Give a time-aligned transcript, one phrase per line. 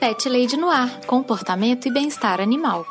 [0.00, 2.86] Pet Lady Noir, comportamento e bem-estar animal.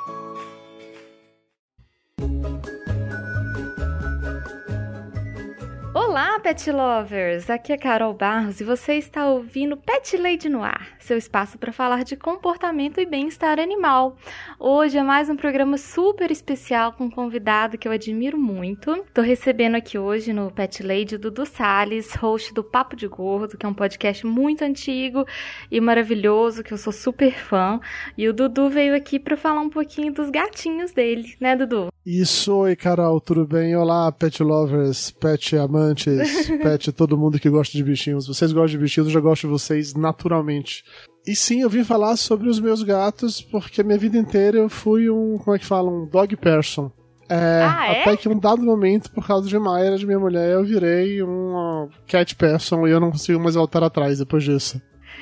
[6.50, 7.48] Pet lovers!
[7.48, 11.72] Aqui é Carol Barros e você está ouvindo Pet Lady no Ar, seu espaço para
[11.72, 14.18] falar de comportamento e bem-estar animal.
[14.60, 18.94] Hoje é mais um programa super especial com um convidado que eu admiro muito.
[18.94, 23.56] Estou recebendo aqui hoje no Pet Lady o Dudu Salles, host do Papo de Gordo,
[23.56, 25.28] que é um podcast muito antigo
[25.70, 27.80] e maravilhoso, que eu sou super fã.
[28.18, 31.94] E o Dudu veio aqui para falar um pouquinho dos gatinhos dele, né, Dudu?
[32.12, 33.76] Isso, oi Carol, tudo bem?
[33.76, 38.26] Olá, pet lovers, pet amantes, pet todo mundo que gosta de bichinhos.
[38.26, 40.84] Vocês gostam de bichinhos, eu já gosto de vocês naturalmente.
[41.28, 44.68] E sim, eu vim falar sobre os meus gatos, porque a minha vida inteira eu
[44.70, 46.92] fui um, como é que fala, um dog person.
[47.30, 48.02] É, Ah, é?
[48.02, 51.88] Até que um dado momento, por causa de Mayra, de minha mulher, eu virei um
[52.08, 54.82] cat person e eu não consigo mais voltar atrás depois disso.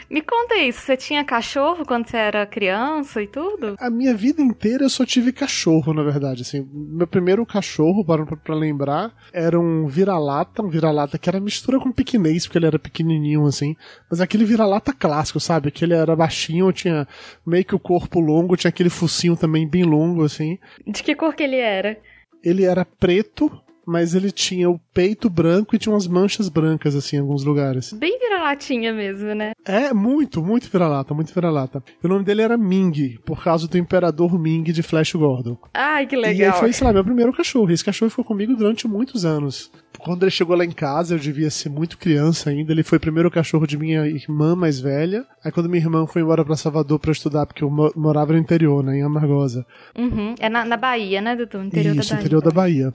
[0.10, 3.76] Me conta isso, você tinha cachorro quando você era criança e tudo?
[3.78, 6.44] A minha vida inteira eu só tive cachorro, na verdade.
[6.44, 11.80] Assim, meu primeiro cachorro, para pra lembrar, era um vira-lata, um vira-lata que era mistura
[11.80, 13.76] com piquinês, porque ele era pequenininho, assim.
[14.10, 15.72] Mas aquele vira-lata clássico, sabe?
[15.72, 17.08] Que ele era baixinho, tinha
[17.46, 20.58] meio que o corpo longo, tinha aquele focinho também bem longo, assim.
[20.86, 21.98] De que cor que ele era?
[22.44, 23.52] Ele era preto,
[23.88, 27.94] mas ele tinha o peito branco e tinha umas manchas brancas, assim, em alguns lugares.
[27.94, 29.54] Bem vira-latinha mesmo, né?
[29.66, 31.82] É, muito, muito vira-lata, muito vira-lata.
[32.04, 35.58] O nome dele era Ming, por causa do Imperador Ming de Flash Gordon.
[35.74, 36.54] Ai, que E legal.
[36.54, 37.72] aí foi, sei lá, meu primeiro cachorro.
[37.72, 39.72] Esse cachorro ficou comigo durante muitos anos.
[40.00, 42.72] Quando ele chegou lá em casa, eu devia ser muito criança ainda.
[42.72, 45.26] Ele foi o primeiro cachorro de minha irmã mais velha.
[45.44, 48.38] Aí quando minha irmã foi embora pra Salvador pra estudar, porque eu mo- morava no
[48.40, 49.66] interior, né, em Amargosa.
[49.98, 50.36] Uhum.
[50.40, 51.58] É na, na Bahia, né, Dudu?
[51.60, 52.22] No interior Isso, da Bahia.
[52.26, 52.94] interior da Bahia.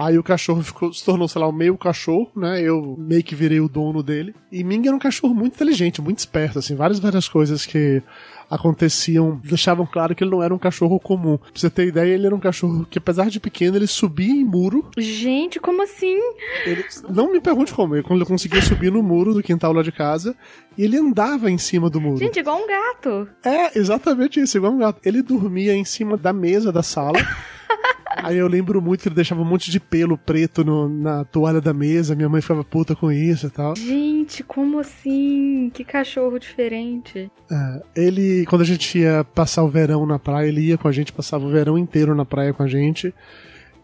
[0.00, 2.62] Aí o cachorro ficou, se tornou, sei lá, o meio cachorro, né?
[2.62, 4.34] Eu meio que virei o dono dele.
[4.50, 8.02] E Ming era um cachorro muito inteligente, muito esperto, assim, várias, várias coisas que
[8.48, 11.36] aconteciam deixavam claro que ele não era um cachorro comum.
[11.36, 14.42] Pra você ter ideia, ele era um cachorro que, apesar de pequeno, ele subia em
[14.42, 14.88] muro.
[14.96, 16.18] Gente, como assim?
[16.64, 19.92] Ele, não me pergunte como, ele ele conseguia subir no muro do quintal lá de
[19.92, 20.34] casa
[20.78, 22.16] e ele andava em cima do muro.
[22.16, 23.28] Gente, igual um gato.
[23.44, 24.98] É, exatamente isso, igual um gato.
[25.04, 27.18] Ele dormia em cima da mesa da sala.
[28.16, 31.60] Aí eu lembro muito que ele deixava um monte de pelo preto no- na toalha
[31.60, 32.14] da mesa.
[32.14, 33.74] Minha mãe ficava puta com isso e tal.
[33.76, 35.70] Gente, como assim?
[35.72, 37.30] Que cachorro diferente.
[37.50, 40.92] É, ele, quando a gente ia passar o verão na praia, ele ia com a
[40.92, 43.14] gente, passava o verão inteiro na praia com a gente.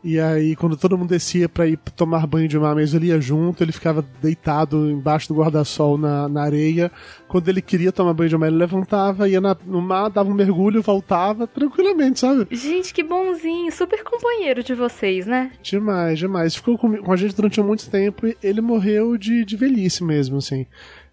[0.09, 3.21] E aí, quando todo mundo descia pra ir tomar banho de mar mesmo, ele ia
[3.21, 6.93] junto, ele ficava deitado embaixo do guarda-sol na, na areia.
[7.27, 10.35] Quando ele queria tomar banho de mar, ele levantava, ia na- no mar, dava um
[10.35, 12.47] mergulho, voltava tranquilamente, sabe?
[12.53, 13.73] Gente, que bonzinho.
[13.73, 15.51] Super companheiro de vocês, né?
[15.61, 16.55] Demais, demais.
[16.55, 20.37] Ficou comi- com a gente durante muito tempo e ele morreu de, de velhice mesmo,
[20.37, 20.67] assim.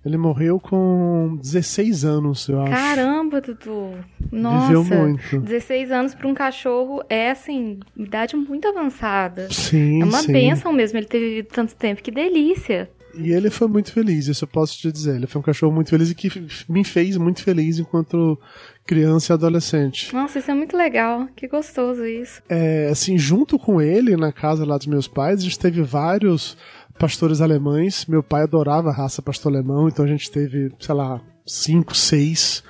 [0.06, 2.72] Ele morreu com 16 anos, eu acho.
[2.72, 3.92] Caramba, Dudu.
[4.32, 4.68] Nossa.
[4.68, 5.40] Viveu muito.
[5.40, 9.48] 16 anos pra um cachorro é, assim, idade muito avançada.
[9.50, 10.34] Sim, É uma sim.
[10.34, 12.02] benção mesmo ele ter vivido tanto tempo.
[12.04, 12.90] Que delícia.
[13.16, 15.16] E ele foi muito feliz, isso eu posso te dizer.
[15.16, 16.30] Ele foi um cachorro muito feliz e que
[16.68, 18.38] me fez muito feliz enquanto
[18.88, 20.12] criança e adolescente.
[20.14, 21.28] Nossa, isso é muito legal.
[21.36, 22.42] Que gostoso isso.
[22.50, 26.58] É, assim, junto com ele, na casa lá dos meus pais, a gente teve vários
[26.98, 28.06] pastores alemães.
[28.06, 32.64] Meu pai adorava a raça pastor alemão, então a gente teve, sei lá, cinco, seis.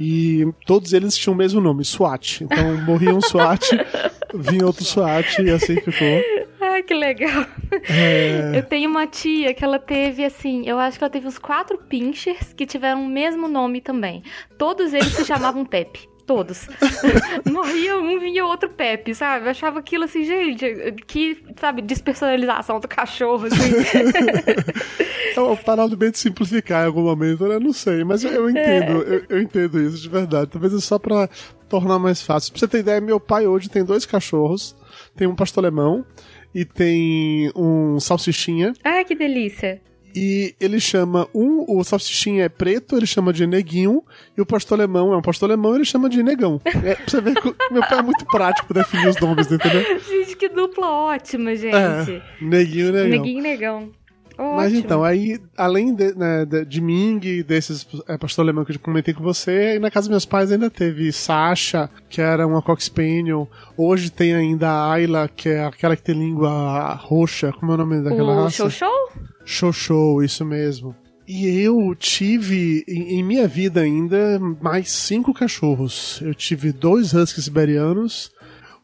[0.00, 2.44] E todos eles tinham o mesmo nome, SWAT.
[2.44, 3.70] Então morria um SWAT,
[4.32, 6.22] vinha outro SWAT e assim ficou.
[6.60, 7.44] Ai, que legal.
[7.88, 8.52] É.
[8.54, 11.78] Eu tenho uma tia que ela teve, assim, eu acho que ela teve uns quatro
[11.78, 14.22] pinchers que tiveram o mesmo nome também.
[14.56, 16.08] Todos eles se chamavam Pepe.
[16.28, 16.68] Todos.
[17.50, 19.46] Morria um, vinha outro Pepe, sabe?
[19.46, 20.66] Eu achava aquilo assim, gente,
[21.06, 23.72] que, sabe, despersonalização do cachorro, assim.
[25.32, 27.60] Então, parado bem de simplificar em algum momento, né?
[27.60, 30.50] Não sei, mas eu, eu entendo, eu, eu entendo isso de verdade.
[30.50, 31.28] Talvez é só pra
[31.68, 32.52] tornar mais fácil.
[32.52, 34.74] Pra você ter ideia, meu pai hoje tem dois cachorros,
[35.14, 36.04] tem um pastor alemão
[36.52, 38.72] e tem um salsichinha.
[38.82, 39.80] Ai, que delícia.
[40.14, 44.02] E ele chama um, o salsichinha é preto, ele chama de neguinho,
[44.36, 46.60] e o pastor alemão é um pastor alemão, ele chama de negão.
[46.64, 49.82] É, pra você ver que meu pai é muito prático definir os nomes, entendeu?
[50.08, 51.74] Gente, que dupla ótima, gente.
[51.74, 53.08] É, neguinho e negão.
[53.08, 53.90] Neguinho e negão.
[54.38, 54.54] Ótimo.
[54.54, 58.80] Mas então, aí, além de, né, de, Ming desses é, pastor alemão que eu já
[58.80, 62.62] comentei com você, aí na casa dos meus pais ainda teve Sasha, que era uma
[62.62, 63.50] Cox Spaniel.
[63.76, 67.52] Hoje tem ainda a Ayla, que é aquela que tem língua roxa.
[67.52, 68.56] Como é o nome daquela O raça?
[68.56, 69.12] show show?
[69.48, 70.94] Show Show, isso mesmo.
[71.26, 76.20] E eu tive, em, minha vida ainda, mais cinco cachorros.
[76.22, 78.30] Eu tive dois Huskies siberianos,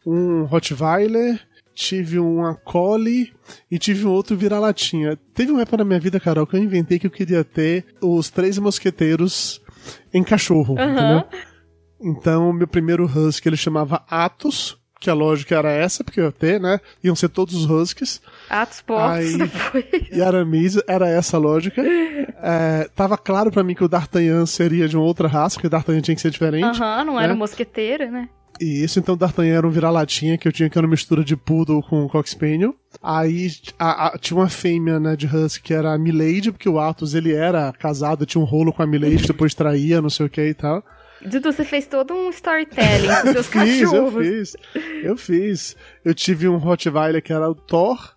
[0.06, 1.38] um Rottweiler,
[1.74, 3.30] tive uma Collie
[3.70, 5.18] e tive um outro vira-latinha.
[5.34, 8.30] Teve uma época na minha vida, Carol, que eu inventei que eu queria ter os
[8.30, 9.60] três mosqueteiros
[10.14, 11.24] em cachorro, entendeu?
[12.00, 16.60] Então, meu primeiro husky ele chamava Atos, que a lógica era essa, porque ia ter,
[16.60, 16.80] né?
[17.02, 18.20] Iam ser todos os huskies.
[18.50, 20.08] Atos porcos Aí- depois.
[20.10, 21.82] E Aramis era essa a lógica.
[21.82, 25.70] É, tava claro pra mim que o D'Artagnan seria de uma outra raça, porque o
[25.70, 26.64] D'Artagnan tinha que ser diferente.
[26.64, 27.34] Aham, não era né?
[27.34, 28.28] um mosqueteiro, né?
[28.60, 31.24] E isso, então, o D'Artagnan era um vira-latinha que eu tinha que era uma mistura
[31.24, 32.74] de Poodle com Spaniel.
[33.02, 36.78] Aí a- a- tinha uma fêmea, né, de Husky que era a Milady, porque o
[36.78, 40.30] Atos, ele era casado, tinha um rolo com a Milady, depois traía, não sei o
[40.30, 40.84] que e tal.
[41.22, 44.26] Dudu, você fez todo um storytelling com seus Fiz, eu cachorros.
[44.26, 44.56] fiz.
[45.02, 45.76] Eu fiz.
[46.04, 48.14] Eu tive um Rottweiler que era o Thor.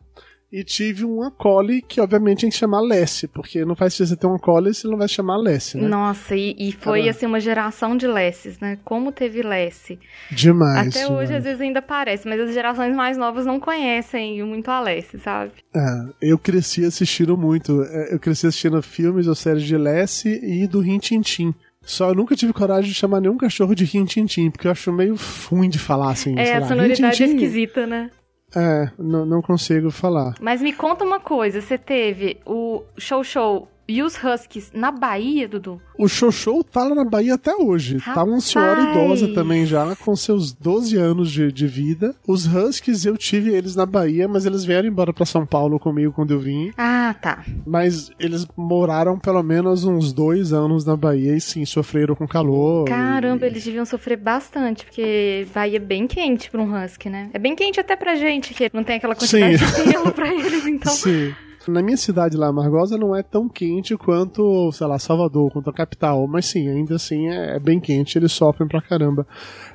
[0.49, 4.15] E tive uma Collie que, obviamente, tinha que chamar Lessie, porque não faz sentido você
[4.15, 5.89] ter uma Collie se não vai chamar Lessie, né?
[5.89, 7.09] Nossa, e, e foi Caramba.
[7.09, 8.79] assim uma geração de Lesses, né?
[8.85, 9.99] Como teve Lessie.
[10.31, 10.87] Demais.
[10.95, 11.31] Até hoje, demais.
[11.31, 15.51] às vezes, ainda parece, mas as gerações mais novas não conhecem muito a Lessie, sabe?
[15.75, 15.81] É,
[16.21, 17.83] eu cresci assistindo muito.
[17.83, 21.53] É, Eu cresci assistindo filmes ou séries de Lessie e do Rin Tin Tin.
[21.87, 24.71] Só eu nunca tive coragem de chamar nenhum cachorro de Rin Tin Tin, porque eu
[24.71, 25.15] acho meio
[25.49, 26.37] ruim de falar assim.
[26.37, 28.11] É, a lá, sonoridade é esquisita, né?
[28.53, 30.35] É, não, não consigo falar.
[30.41, 35.47] Mas me conta uma coisa, você teve o Show Show e os Huskies na Bahia,
[35.47, 35.81] Dudu?
[35.97, 37.99] O Xoxou tá lá na Bahia até hoje.
[38.01, 38.97] Tá uma senhora Rapaz.
[38.97, 42.13] idosa também já, com seus 12 anos de, de vida.
[42.27, 46.11] Os Huskies eu tive eles na Bahia, mas eles vieram embora pra São Paulo comigo
[46.11, 46.71] quando eu vim.
[46.77, 47.43] Ah, tá.
[47.65, 52.85] Mas eles moraram pelo menos uns dois anos na Bahia e sim, sofreram com calor.
[52.85, 53.49] Caramba, e...
[53.49, 57.29] eles deviam sofrer bastante, porque Bahia é bem quente pra um Husky, né?
[57.33, 59.83] É bem quente até pra gente, que não tem aquela quantidade Sim.
[59.85, 60.91] de pelo pra eles, então.
[60.91, 61.33] Sim.
[61.67, 65.73] Na minha cidade lá, Margosa, não é tão quente quanto, sei lá, Salvador, quanto a
[65.73, 66.27] capital.
[66.27, 69.27] Mas sim, ainda assim é, é bem quente, eles sofrem pra caramba.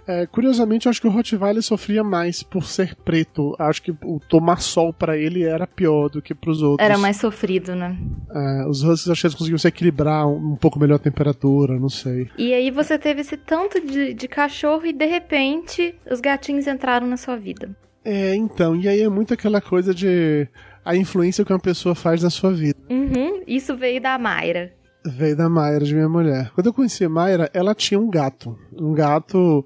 [0.06, 3.54] É, curiosamente, eu acho que o Rottweiler sofria mais por ser preto.
[3.58, 6.84] Acho que o tomar sol pra ele era pior do que pros outros.
[6.84, 7.96] Era mais sofrido, né?
[8.30, 11.78] É, os Huskies acho que eles conseguiam se equilibrar um, um pouco melhor a temperatura,
[11.78, 12.28] não sei.
[12.36, 17.06] E aí você teve esse tanto de, de cachorro e de repente os gatinhos entraram
[17.06, 17.70] na sua vida.
[18.04, 20.48] É, então, e aí é muito aquela coisa de
[20.84, 22.78] a influência que uma pessoa faz na sua vida.
[22.90, 24.72] Uhum, isso veio da Mayra.
[25.04, 26.50] Veio da Mayra, de minha mulher.
[26.54, 28.56] Quando eu conheci a Mayra, ela tinha um gato.
[28.72, 29.64] Um gato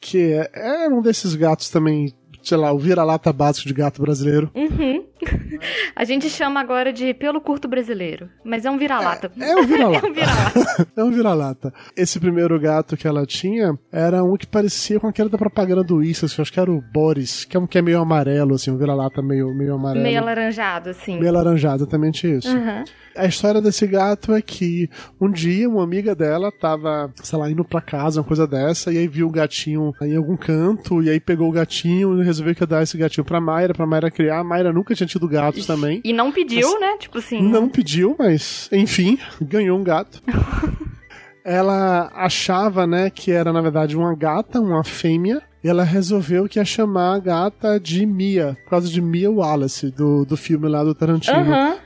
[0.00, 2.12] que é, era um desses gatos também,
[2.42, 4.50] sei lá, o vira-lata básico de gato brasileiro.
[4.54, 5.04] Uhum.
[5.94, 9.30] A gente chama agora de pelo curto brasileiro, mas é um vira-lata.
[9.38, 10.06] É um vira-lata.
[10.06, 10.86] É um vira-lata.
[10.96, 11.72] É um vira-lata.
[11.96, 16.02] Esse primeiro gato que ela tinha era um que parecia com aquele da propaganda do
[16.02, 18.54] Issas, que eu acho que era o Boris, que é um que é meio amarelo,
[18.54, 20.02] assim, um vira-lata meio, meio amarelo.
[20.02, 21.18] Meio alaranjado, assim.
[21.18, 22.54] Meio alaranjado, exatamente isso.
[22.54, 22.84] Uhum.
[23.16, 24.88] A história desse gato é que
[25.20, 28.98] um dia uma amiga dela tava, sei lá, indo pra casa, uma coisa dessa, e
[28.98, 32.62] aí viu o gatinho em algum canto, e aí pegou o gatinho e resolveu que
[32.62, 34.38] ia dar esse gatinho pra Mayra, pra Mayra criar.
[34.40, 36.00] A Mayra nunca tinha tido gatos também.
[36.04, 36.96] E não pediu, né?
[36.98, 37.42] Tipo assim.
[37.42, 40.22] Não pediu, mas enfim, ganhou um gato.
[41.44, 46.58] ela achava, né, que era na verdade uma gata, uma fêmea, e ela resolveu que
[46.58, 50.82] ia chamar a gata de Mia, por causa de Mia Wallace, do, do filme lá
[50.84, 51.36] do Tarantino.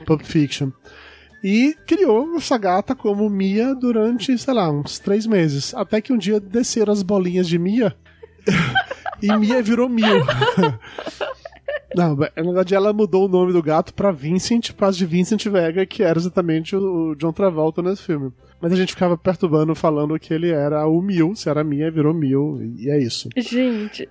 [0.05, 0.71] Pulp Fiction.
[1.43, 5.73] E criou essa gata como Mia durante, sei lá, uns três meses.
[5.75, 7.95] Até que um dia desceram as bolinhas de Mia
[9.21, 10.25] e Mia virou Mil.
[11.95, 15.45] Não, na verdade ela mudou o nome do gato pra Vincent, por causa de Vincent
[15.47, 18.31] Vega, que era exatamente o John Travolta nesse filme.
[18.61, 22.13] Mas a gente ficava perturbando, falando que ele era o Mil, se era Mia, virou
[22.13, 23.29] Mil, e é isso.
[23.37, 24.07] Gente.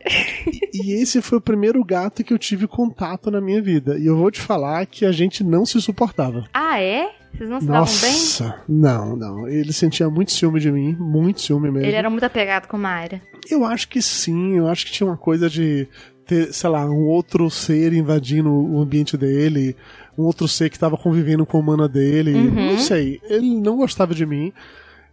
[0.73, 3.99] E esse foi o primeiro gato que eu tive contato na minha vida.
[3.99, 6.45] E eu vou te falar que a gente não se suportava.
[6.53, 7.11] Ah, é?
[7.33, 8.13] Vocês não se davam bem?
[8.13, 9.49] Nossa, não, não.
[9.49, 11.89] Ele sentia muito ciúme de mim, muito ciúme mesmo.
[11.89, 13.21] Ele era muito apegado com a Mayra.
[13.51, 15.89] Eu acho que sim, eu acho que tinha uma coisa de
[16.27, 19.77] ter, sei lá, um outro ser invadindo o ambiente dele,
[20.17, 22.35] um outro ser que estava convivendo com a humana dele.
[22.35, 22.73] Uhum.
[22.73, 23.21] Não sei.
[23.29, 24.53] Ele não gostava de mim.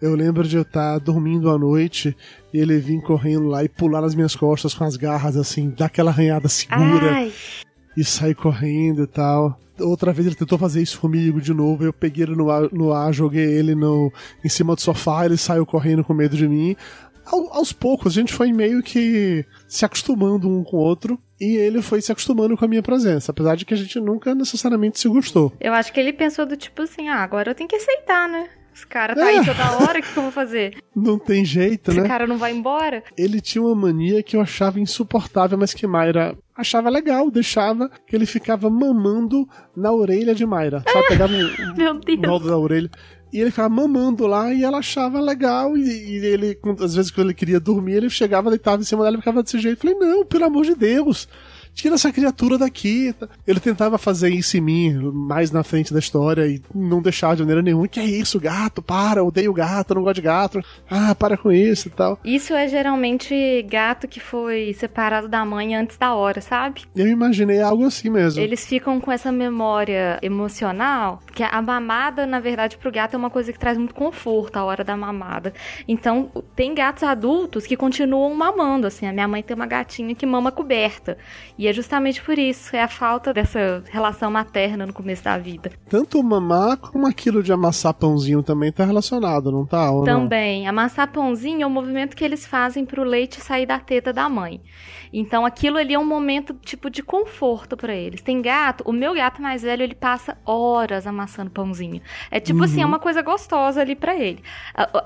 [0.02, 2.18] Eu lembro de eu estar dormindo à noite
[2.52, 5.86] e ele vir correndo lá e pular nas minhas costas com as garras assim, dar
[5.86, 7.32] aquela arranhada segura Ai,
[7.96, 9.60] e sair correndo e tal.
[9.80, 11.84] Outra vez ele tentou fazer isso comigo de novo.
[11.84, 14.12] Eu peguei ele no ar, no ar joguei ele no,
[14.44, 16.76] em cima do sofá, ele saiu correndo com medo de mim.
[17.26, 21.20] Ao- aos poucos, a gente foi meio que se acostumando um com o outro.
[21.40, 24.36] E ele foi se acostumando com a minha presença, apesar de que a gente nunca
[24.36, 25.52] necessariamente se gostou.
[25.60, 28.48] eu acho que ele pensou do tipo assim, ah, agora eu tenho que aceitar, né?
[28.74, 29.44] Os caras tá aí É.
[29.44, 30.78] toda hora, o que, que eu vou fazer?
[30.96, 32.08] Não tem jeito, Esse né?
[32.08, 33.04] cara não vai embora?
[33.18, 38.16] Ele tinha uma mania que eu achava insuportável, mas que Mayra achava legal, deixava que
[38.16, 40.84] ele ficava mamando na orelha de Mayra.
[40.88, 42.20] Só pegava um, Meu Deus.
[42.22, 42.90] no alto da orelha.
[43.32, 45.78] E ele ficava mamando lá e ela achava legal.
[45.78, 49.16] E, e ele, às vezes, quando ele queria dormir, ele chegava, deitava em cima dela
[49.16, 49.86] e ficava desse jeito.
[49.86, 51.28] Eu falei, não, pelo amor de Deus.
[51.74, 53.14] Tira essa criatura daqui.
[53.48, 57.42] Ele tentava fazer isso em mim, mais na frente da história, e não deixar de
[57.42, 57.88] maneira nenhuma.
[57.88, 58.82] Que é isso, gato?
[58.82, 60.62] Para, odeio gato, não gosto de gato.
[60.90, 62.20] Ah, para com isso e tal.
[62.24, 66.82] Isso é geralmente gato que foi separado da mãe antes da hora, sabe?
[66.96, 68.42] Eu imaginei algo assim mesmo.
[68.42, 73.30] Eles ficam com essa memória emocional, que a mamada, na verdade, pro gato é uma
[73.30, 75.54] coisa que traz muito conforto a hora da mamada.
[75.88, 79.08] Então, tem gatos adultos que continuam mamando, assim.
[79.08, 81.18] A minha mãe tem uma gatinha que mama coberta.
[81.62, 85.72] E é justamente por isso, é a falta dessa relação materna no começo da vida.
[85.88, 89.92] Tanto mamar como aquilo de amassar pãozinho também tá relacionado, não tá?
[89.92, 90.64] Ou também.
[90.64, 90.72] Não?
[90.72, 94.60] Amassar pãozinho é o movimento que eles fazem pro leite sair da teta da mãe.
[95.14, 98.24] Então aquilo ali é um momento tipo de conforto para eles.
[98.24, 102.02] Tem gato, o meu gato mais velho, ele passa horas amassando pãozinho.
[102.32, 102.66] É tipo uhum.
[102.66, 104.42] assim, é uma coisa gostosa ali para ele.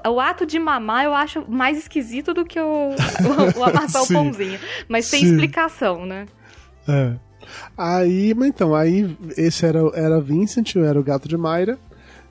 [0.06, 4.04] O, o, ato de mamar eu acho mais esquisito do que o, o, o amassar
[4.04, 4.58] o pãozinho.
[4.88, 6.26] Mas tem explicação, né?
[6.88, 7.14] É.
[7.78, 11.78] Aí, mas então, aí esse era, era Vincent, era o gato de Mayra.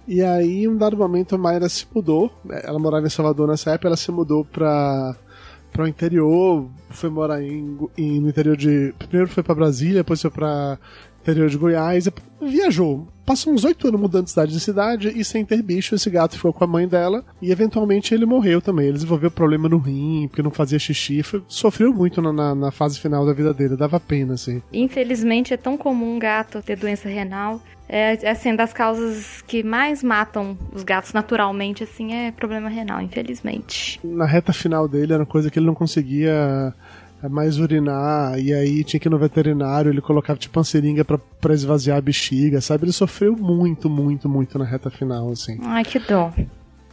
[0.07, 2.31] E aí, em um dado momento, a Mayra se mudou.
[2.63, 5.17] Ela morava em Salvador nessa época, ela se mudou pra,
[5.73, 8.95] pra o interior, foi morar em, em, no interior de.
[8.99, 10.79] Primeiro foi para Brasília, depois foi para
[11.25, 12.09] interior de Goiás,
[12.41, 13.09] viajou.
[13.25, 16.37] Passou uns oito anos mudando de cidade em cidade e sem ter bicho, esse gato
[16.37, 18.85] ficou com a mãe dela e eventualmente ele morreu também.
[18.85, 22.71] Ele desenvolveu problema no rim, porque não fazia xixi, foi, sofreu muito na, na, na,
[22.71, 24.63] fase final da vida dele, dava pena, assim.
[24.71, 27.63] Infelizmente é tão comum um gato ter doença renal.
[27.89, 33.01] É, é assim, das causas que mais matam os gatos naturalmente, assim, é problema renal,
[33.01, 34.01] infelizmente.
[34.03, 36.75] Na reta final dele era uma coisa que ele não conseguia
[37.29, 41.19] mais urinar, e aí tinha que ir no veterinário, ele colocava tipo uma seringa pra,
[41.19, 42.85] pra esvaziar a bexiga, sabe?
[42.85, 45.59] Ele sofreu muito, muito, muito na reta final, assim.
[45.63, 46.33] Ai, que dó.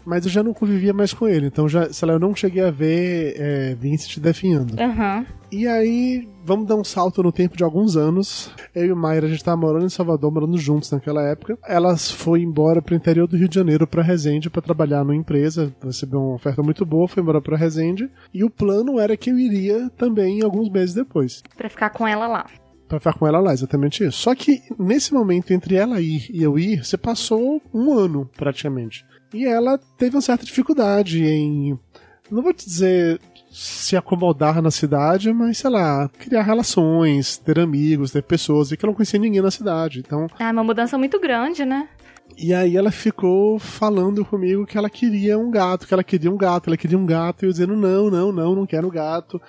[0.05, 2.63] Mas eu já não convivia mais com ele, então já, sei lá, eu não cheguei
[2.63, 4.75] a ver é, Vincent definhando.
[4.81, 5.25] Uhum.
[5.51, 8.49] E aí, vamos dar um salto no tempo de alguns anos.
[8.73, 11.57] Eu e Mayra, a gente tava morando em Salvador, morando juntos naquela época.
[11.67, 15.75] Ela foi embora pro interior do Rio de Janeiro, pra Resende, para trabalhar numa empresa.
[15.83, 18.09] Recebeu uma oferta muito boa, foi embora pra Resende.
[18.33, 21.43] E o plano era que eu iria também alguns meses depois.
[21.57, 22.45] Pra ficar com ela lá
[22.87, 24.17] para ficar com ela lá, exatamente isso.
[24.17, 29.05] Só que nesse momento entre ela ir e eu ir, você passou um ano praticamente.
[29.33, 31.79] E ela teve uma certa dificuldade em.
[32.29, 38.11] Não vou te dizer se acomodar na cidade, mas sei lá, criar relações, ter amigos,
[38.11, 39.99] ter pessoas, e que eu não conhecia ninguém na cidade.
[39.99, 40.27] Então.
[40.39, 41.87] É uma mudança muito grande, né?
[42.37, 46.37] E aí ela ficou falando comigo que ela queria um gato, que ela queria um
[46.37, 49.41] gato, ela queria um gato, e eu dizendo, não, não, não, não quero gato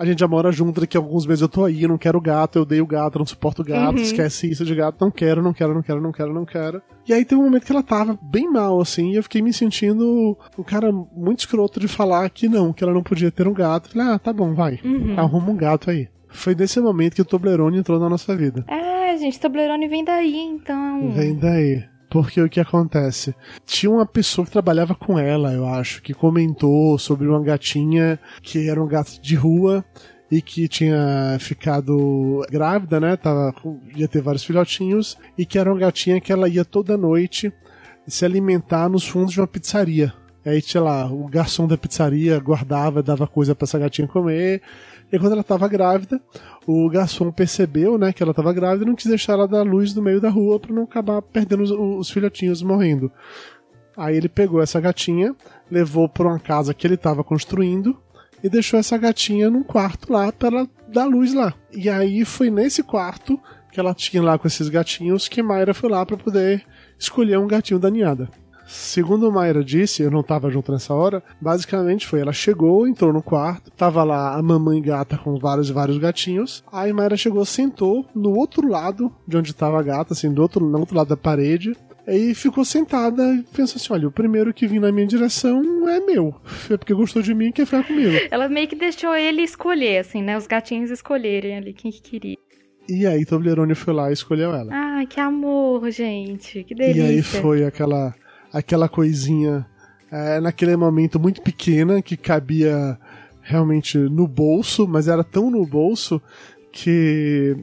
[0.00, 2.18] a gente já mora junto, daqui a alguns meses eu tô aí, eu não quero
[2.18, 4.02] gato, eu odeio gato, não suporto gato, uhum.
[4.02, 6.80] esquece isso de gato, não quero, não quero, não quero, não quero, não quero.
[7.06, 9.52] E aí tem um momento que ela tava bem mal, assim, e eu fiquei me
[9.52, 13.52] sentindo um cara muito escroto de falar que não, que ela não podia ter um
[13.52, 13.90] gato.
[13.90, 15.20] falei, ah, tá bom, vai, uhum.
[15.20, 16.08] arruma um gato aí.
[16.30, 18.64] Foi nesse momento que o Toblerone entrou na nossa vida.
[18.68, 21.10] É, gente, Toblerone vem daí, então.
[21.10, 21.84] Vem daí.
[22.10, 23.34] Porque o que acontece?
[23.64, 28.68] Tinha uma pessoa que trabalhava com ela, eu acho, que comentou sobre uma gatinha que
[28.68, 29.84] era um gato de rua
[30.30, 33.16] e que tinha ficado grávida, né?
[33.16, 33.54] Tava,
[33.94, 37.52] ia ter vários filhotinhos e que era uma gatinha que ela ia toda noite
[38.06, 40.12] se alimentar nos fundos de uma pizzaria.
[40.44, 44.62] Aí, sei lá, o garçom da pizzaria guardava, dava coisa para essa gatinha comer.
[45.12, 46.20] E quando ela estava grávida,
[46.66, 49.94] o garçom percebeu, né, que ela estava grávida e não quis deixar ela dar luz
[49.94, 53.10] no meio da rua para não acabar perdendo os, os, filhotinhos morrendo.
[53.96, 55.34] Aí ele pegou essa gatinha,
[55.70, 58.00] levou para uma casa que ele estava construindo
[58.42, 61.52] e deixou essa gatinha num quarto lá para ela dar luz lá.
[61.72, 63.38] E aí foi nesse quarto
[63.72, 66.64] que ela tinha lá com esses gatinhos que Mayra foi lá para poder
[66.98, 68.28] escolher um gatinho da ninhada.
[68.70, 73.20] Segundo Mayra disse, eu não estava junto nessa hora, basicamente foi, ela chegou, entrou no
[73.20, 78.06] quarto, tava lá a mamãe gata com vários e vários gatinhos, aí Mayra chegou, sentou
[78.14, 81.16] no outro lado de onde estava a gata, assim, do outro, no outro lado da
[81.16, 85.88] parede, Aí ficou sentada e pensou assim: olha, o primeiro que vim na minha direção
[85.88, 86.34] é meu.
[86.68, 88.16] É porque gostou de mim e quer ficar comigo.
[88.30, 90.36] Ela meio que deixou ele escolher, assim, né?
[90.36, 92.36] Os gatinhos escolherem ali quem que queria.
[92.88, 94.72] E aí Toblerone foi lá e escolheu ela.
[94.72, 96.64] Ai, que amor, gente.
[96.64, 97.00] Que delícia.
[97.00, 98.12] E aí foi aquela
[98.52, 99.66] aquela coisinha
[100.10, 102.98] é, naquele momento muito pequena que cabia
[103.42, 106.20] realmente no bolso, mas era tão no bolso
[106.72, 107.56] que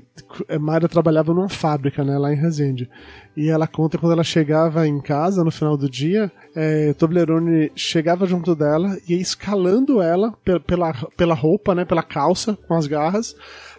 [0.60, 2.89] Mayra trabalhava numa fábrica, né, lá em Resende.
[3.36, 8.25] E ela conta quando ela chegava em casa no final do dia, é, Toblerone chegava
[8.25, 10.34] junto dela e ia escalando ela
[10.65, 13.36] pela, pela roupa, né, pela calça, com as garras,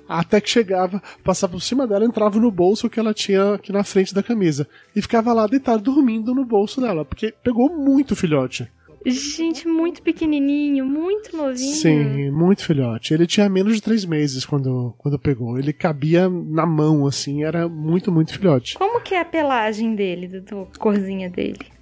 [0.09, 3.85] até que chegava, passava por cima dela, entrava no bolso que ela tinha aqui na
[3.85, 4.67] frente da camisa.
[4.97, 8.69] E ficava lá deitado, dormindo no bolso dela, porque pegou muito filhote.
[9.07, 11.75] Gente, muito pequenininho, muito novinho.
[11.77, 13.15] Sim, muito filhote.
[13.15, 15.59] Ele tinha menos de três meses quando, quando pegou.
[15.59, 18.75] Ele cabia na mão, assim, era muito, muito filhote.
[18.75, 21.78] Como que é a pelagem dele, do corzinha dele?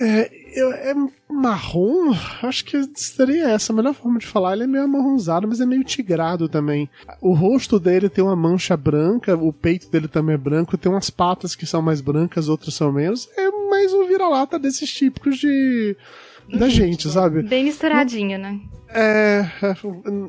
[0.00, 0.30] É,
[0.90, 0.94] é
[1.28, 4.54] marrom, acho que seria essa a melhor forma de falar.
[4.54, 6.88] Ele é meio amarronzado, mas é meio tigrado também.
[7.20, 11.10] O rosto dele tem uma mancha branca, o peito dele também é branco, tem umas
[11.10, 13.28] patas que são mais brancas, outras são menos.
[13.36, 15.96] É mais um vira-lata desses típicos de.
[16.48, 17.42] da gente, sabe?
[17.42, 18.60] Bem misturadinho, né?
[18.90, 19.44] É,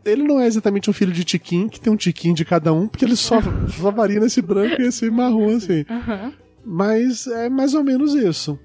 [0.04, 2.88] ele não é exatamente um filho de Tiquim, que tem um Tiquim de cada um,
[2.88, 3.40] porque ele só,
[3.80, 5.86] só varia nesse branco e esse marrom, assim.
[5.90, 6.34] Uhum.
[6.66, 8.60] Mas é mais ou menos isso.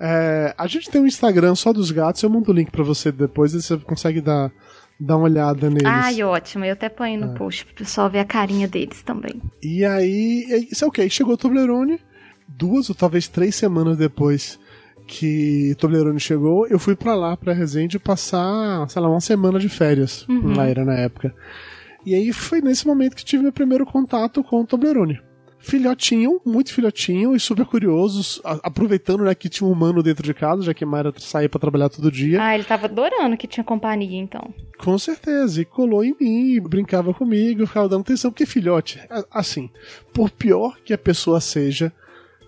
[0.00, 3.10] É, a gente tem um Instagram só dos gatos, eu mando o link pra você
[3.10, 4.50] depois e você consegue dar,
[4.98, 5.86] dar uma olhada neles.
[5.86, 6.64] Ai, ótimo.
[6.64, 7.34] Eu até ponho no é.
[7.34, 9.42] post pro pessoal ver a carinha deles também.
[9.62, 11.14] E aí, isso é o okay, que?
[11.14, 12.00] Chegou o Toblerone,
[12.46, 14.58] duas ou talvez três semanas depois
[15.06, 19.68] que Toblerone chegou, eu fui para lá, pra Resende, passar, sei lá, uma semana de
[19.68, 20.28] férias.
[20.28, 20.54] Uhum.
[20.54, 21.34] Lá era na época.
[22.04, 25.18] E aí foi nesse momento que tive meu primeiro contato com o Toblerone
[25.58, 30.62] filhotinho, muito filhotinho e super curiosos, aproveitando né, que tinha um humano dentro de casa,
[30.62, 32.42] já que Mayra saía para trabalhar todo dia.
[32.42, 34.52] Ah, ele tava adorando que tinha companhia, então.
[34.78, 39.00] Com certeza, e colou em mim, brincava comigo, ficava dando atenção, porque filhote,
[39.30, 39.68] assim,
[40.12, 41.92] por pior que a pessoa seja,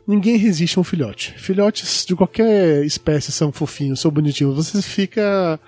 [0.06, 1.34] ninguém resiste a um filhote.
[1.38, 4.56] Filhotes de qualquer espécie são fofinhos, são bonitinhos.
[4.56, 5.58] Você fica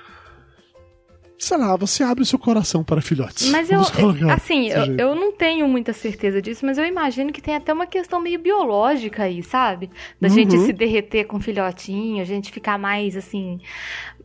[1.42, 3.50] sei lá, você abre o seu coração para filhotes.
[3.50, 3.80] Mas eu,
[4.32, 7.84] assim, eu, eu, não tenho muita certeza disso, mas eu imagino que tem até uma
[7.84, 9.90] questão meio biológica aí, sabe?
[10.20, 10.34] Da uhum.
[10.34, 13.58] gente se derreter com filhotinho, a gente ficar mais, assim,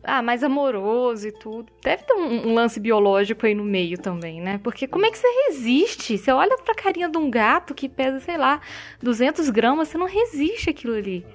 [0.04, 1.66] ah, mais amoroso e tudo.
[1.82, 4.60] Deve ter um, um, lance biológico aí no meio também, né?
[4.62, 6.16] Porque como é que você resiste?
[6.16, 8.60] Você olha pra carinha de um gato que pesa, sei lá,
[9.02, 11.26] 200 gramas, você não resiste aquilo ali.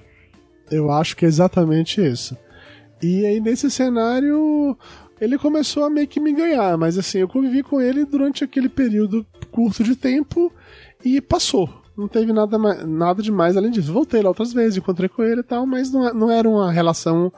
[0.70, 2.34] Eu acho que é exatamente isso.
[3.02, 4.78] E aí, nesse cenário,
[5.20, 8.68] ele começou a meio que me ganhar, mas assim, eu convivi com ele durante aquele
[8.68, 10.52] período curto de tempo
[11.04, 11.68] e passou.
[11.96, 13.92] Não teve nada, nada demais além disso.
[13.92, 17.32] Voltei lá outras vezes, encontrei com ele e tal, mas não, não era uma relação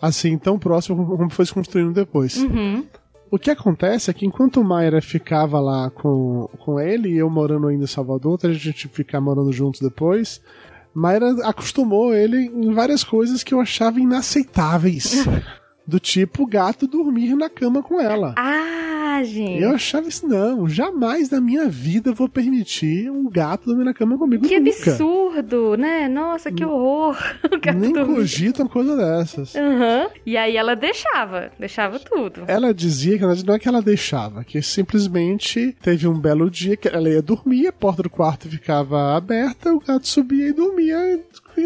[0.00, 2.36] assim tão próxima como foi se construindo depois.
[2.38, 2.84] Uhum.
[3.30, 7.28] O que acontece é que enquanto o Mayra ficava lá com, com ele e eu
[7.28, 10.40] morando ainda em Salvador, até a gente ficar morando juntos depois,
[10.94, 15.26] Mayra acostumou ele em várias coisas que eu achava inaceitáveis.
[15.88, 18.34] do tipo gato dormir na cama com ela.
[18.36, 19.62] Ah, gente.
[19.62, 24.18] Eu achava isso, não, jamais na minha vida vou permitir um gato dormir na cama
[24.18, 24.76] comigo que nunca.
[24.76, 26.06] Que absurdo, né?
[26.06, 27.16] Nossa, que horror.
[27.74, 29.54] Nem cogita uma coisa dessas.
[29.54, 30.10] Uhum.
[30.26, 32.42] E aí ela deixava, deixava tudo.
[32.46, 36.86] Ela dizia que não é que ela deixava, que simplesmente teve um belo dia que
[36.86, 40.98] ela ia dormir, a porta do quarto ficava aberta, o gato subia e dormia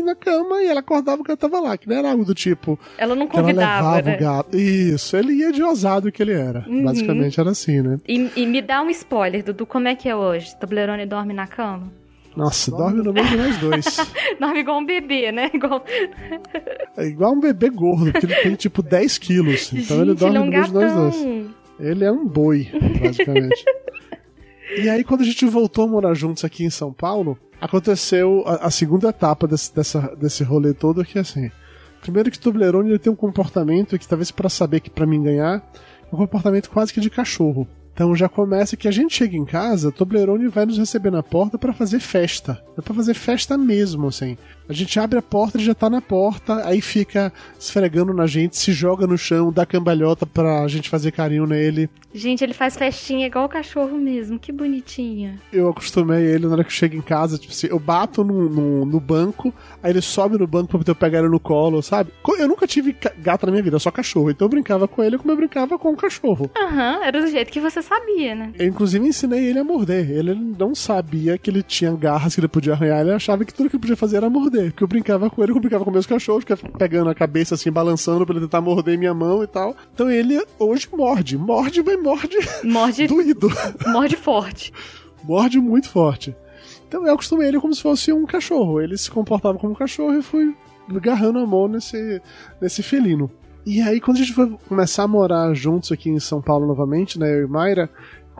[0.01, 2.79] na cama e ela acordava o gato tava lá, que não era algo do tipo.
[2.97, 4.17] Ela não convidava, ela levava né?
[4.17, 4.57] o gato.
[4.57, 6.65] Isso, ele ia de ousado que ele era.
[6.69, 6.85] Uhum.
[6.85, 7.99] Basicamente era assim, né?
[8.07, 10.57] E, e, me dá um spoiler, Dudu, como é que é hoje?
[10.59, 11.93] Toblerone dorme na cama?
[12.37, 13.85] Nossa, dorme no meio de nós dois.
[14.41, 15.51] dorme igual um bebê, né?
[15.53, 15.85] Igual...
[16.97, 19.73] é igual um bebê gordo, porque ele tem tipo 10 quilos.
[19.73, 21.47] Então Gente, ele dorme ele é um no meio de nós dois.
[21.79, 22.69] Ele é um boi,
[23.01, 23.65] basicamente.
[24.79, 28.67] e aí, quando a gente voltou a morar juntos aqui em São Paulo, aconteceu a,
[28.67, 31.49] a segunda etapa desse, dessa, desse rolê todo, que é assim.
[32.01, 35.65] Primeiro que Toblerone ele tem um comportamento que talvez para saber que para mim ganhar,
[36.13, 37.69] um comportamento quase que de cachorro.
[37.95, 41.57] Então já começa que a gente chega em casa, Toblerone vai nos receber na porta
[41.57, 42.61] para fazer festa.
[42.77, 44.37] É para fazer festa mesmo, assim.
[44.69, 48.57] A gente abre a porta, ele já tá na porta, aí fica esfregando na gente,
[48.57, 51.91] se joga no chão, dá cambalhota pra gente fazer carinho nele.
[52.15, 55.41] Gente, ele faz festinha igual o cachorro mesmo, que bonitinha.
[55.53, 58.49] Eu acostumei ele na hora que eu chego em casa, tipo assim, eu bato no,
[58.49, 62.13] no, no banco, aí ele sobe no banco pra eu pegar ele no colo, sabe?
[62.39, 64.31] Eu nunca tive gato na minha vida, só cachorro.
[64.31, 66.51] Então eu brincava com ele como eu brincava com o cachorro.
[66.57, 68.53] Aham, uhum, era do jeito que você sabia, né?
[68.59, 70.11] Eu inclusive ensinei ele a morder.
[70.11, 73.71] Ele não sabia que ele tinha garras que ele podia arranhar, ele achava que tudo
[73.71, 74.71] que ele podia fazer era morder morder.
[74.71, 77.73] Porque eu brincava com ele, eu brincava com meus cachorros, ficava pegando a cabeça assim,
[77.73, 79.75] balançando pra ele tentar morder minha mão e tal.
[79.95, 81.39] Então ele hoje morde.
[81.39, 82.37] Morde, mas morde.
[82.63, 83.07] Morde.
[83.09, 83.49] doído.
[83.87, 84.73] Morde forte.
[85.25, 86.37] morde muito forte.
[86.87, 88.81] Então eu acostumei ele como se fosse um cachorro.
[88.81, 90.55] Ele se comportava como um cachorro e fui
[90.95, 92.21] agarrando a mão nesse,
[92.61, 93.31] nesse felino.
[93.65, 97.17] E aí, quando a gente foi começar a morar juntos aqui em São Paulo novamente,
[97.17, 97.89] né, eu e Mayra,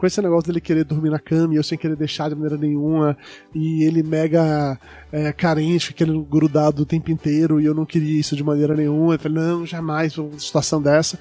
[0.03, 2.57] com esse negócio dele querer dormir na cama e eu sem querer deixar de maneira
[2.57, 3.17] nenhuma,
[3.55, 4.77] e ele mega
[5.09, 9.13] é, carente, querendo grudado o tempo inteiro, e eu não queria isso de maneira nenhuma.
[9.13, 11.17] Eu falei, não, jamais, uma situação dessa.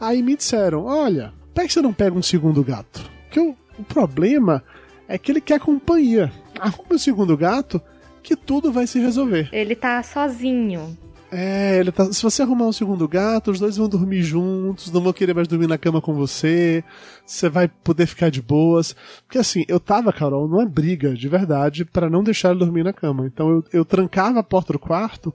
[0.00, 3.02] Aí me disseram: olha, por que você não pega um segundo gato?
[3.24, 4.64] Porque o, o problema
[5.06, 6.32] é que ele quer companhia.
[6.58, 7.82] Arruma o segundo gato
[8.22, 9.50] que tudo vai se resolver.
[9.52, 10.96] Ele tá sozinho.
[11.34, 12.12] É, ele tá.
[12.12, 15.48] Se você arrumar um segundo gato, os dois vão dormir juntos, não vão querer mais
[15.48, 16.84] dormir na cama com você,
[17.24, 18.94] você vai poder ficar de boas.
[19.24, 22.92] Porque assim, eu tava, Carol, numa briga de verdade para não deixar ele dormir na
[22.92, 23.26] cama.
[23.26, 25.34] Então eu, eu trancava a porta do quarto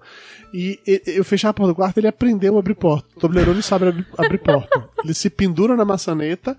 [0.53, 3.07] e eu fechava a porta do quarto e ele aprendeu a abrir porta.
[3.15, 4.87] O Toblerone sabe abrir, abrir porta.
[5.03, 6.55] Ele se pendura na maçaneta,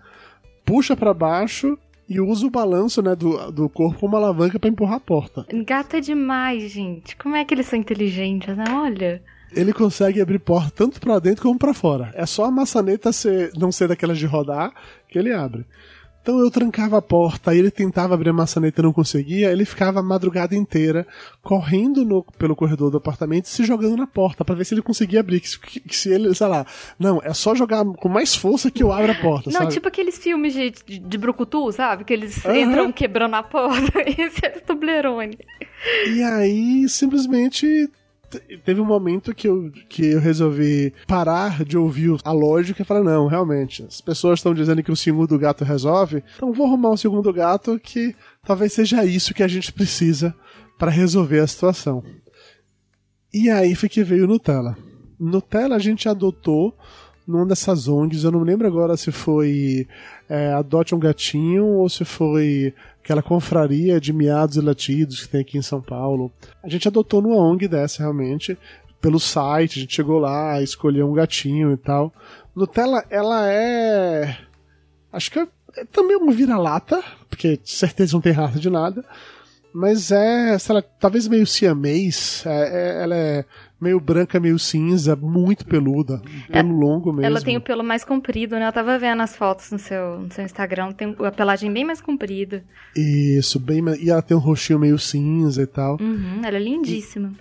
[0.64, 4.96] puxa para baixo e usa o balanço né, do, do corpo como alavanca para empurrar
[4.96, 5.46] a porta.
[5.64, 7.14] Gato é demais, gente.
[7.16, 8.64] Como é que eles são inteligentes, né?
[8.70, 9.22] Olha.
[9.52, 12.10] Ele consegue abrir porta tanto para dentro como para fora.
[12.14, 14.72] É só a maçaneta ser, não ser daquelas de rodar
[15.08, 15.64] que ele abre.
[16.28, 19.64] Então eu trancava a porta, aí ele tentava abrir a maçaneta e não conseguia, ele
[19.64, 21.06] ficava a madrugada inteira
[21.40, 24.82] correndo no, pelo corredor do apartamento e se jogando na porta para ver se ele
[24.82, 25.40] conseguia abrir.
[25.40, 26.66] Que, que, que, se ele, sei lá,
[26.98, 29.48] não, é só jogar com mais força que eu abro a porta.
[29.48, 29.72] Não, sabe?
[29.72, 32.04] tipo aqueles filmes de, de, de Brucutu, sabe?
[32.04, 32.56] Que eles uhum.
[32.56, 34.00] entram quebrando a porta.
[34.04, 35.38] Esse é o Toblerone.
[36.14, 37.88] E aí, simplesmente
[38.64, 43.02] teve um momento que eu, que eu resolvi parar de ouvir a lógica e falar:
[43.02, 46.96] não, realmente, as pessoas estão dizendo que o segundo gato resolve, então vou arrumar um
[46.96, 48.14] segundo gato que
[48.44, 50.34] talvez seja isso que a gente precisa
[50.78, 52.02] para resolver a situação.
[53.32, 54.76] E aí foi que veio Nutella.
[55.18, 56.76] Nutella a gente adotou
[57.26, 59.86] numa dessas ONGs, eu não lembro agora se foi
[60.28, 65.40] é, Adote um Gatinho ou se foi aquela confraria de miados e latidos que tem
[65.40, 66.30] aqui em São Paulo.
[66.62, 68.58] A gente adotou numa ONG dessa realmente,
[69.00, 72.12] pelo site, a gente chegou lá, escolheu um gatinho e tal.
[72.54, 74.36] Nutella, ela é.
[75.12, 79.04] Acho que é, é também uma vira-lata, porque certeza não tem raça de nada.
[79.72, 82.42] Mas é, sei lá, talvez meio siamês.
[82.44, 83.44] É, é, ela é
[83.80, 86.20] meio branca, meio cinza, muito peluda.
[86.50, 87.26] Pelo é, longo mesmo.
[87.26, 88.66] Ela tem o pelo mais comprido, né?
[88.66, 92.00] Eu tava vendo as fotos no seu, no seu Instagram, tem a pelagem bem mais
[92.00, 92.64] comprida.
[92.96, 95.96] Isso, bem E ela tem um rostinho meio cinza e tal.
[96.00, 97.32] Uhum, ela é lindíssima.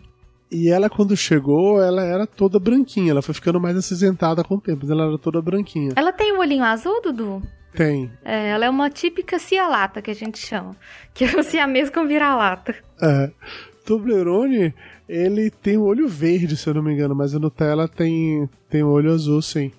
[0.51, 3.11] E, e, ela, quando chegou, ela era toda branquinha.
[3.11, 5.91] Ela foi ficando mais acinzentada com o tempo, mas ela era toda branquinha.
[5.95, 7.41] Ela tem o um olhinho azul, Dudu?
[7.77, 8.11] Tem.
[8.25, 10.75] É, ela é uma típica cialata, que a gente chama.
[11.13, 12.75] Que é o siamês com vira-lata.
[12.99, 13.31] É.
[13.87, 14.73] Toblerone,
[15.07, 18.83] ele tem o olho verde, se eu não me engano, mas a Nutella tem, tem
[18.83, 19.71] o olho azul, sim.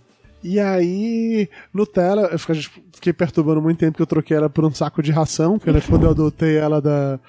[0.42, 5.02] E aí, Nutella, eu fiquei perturbando muito tempo que eu troquei ela por um saco
[5.02, 7.20] de ração, porque ela, quando eu adotei ela da,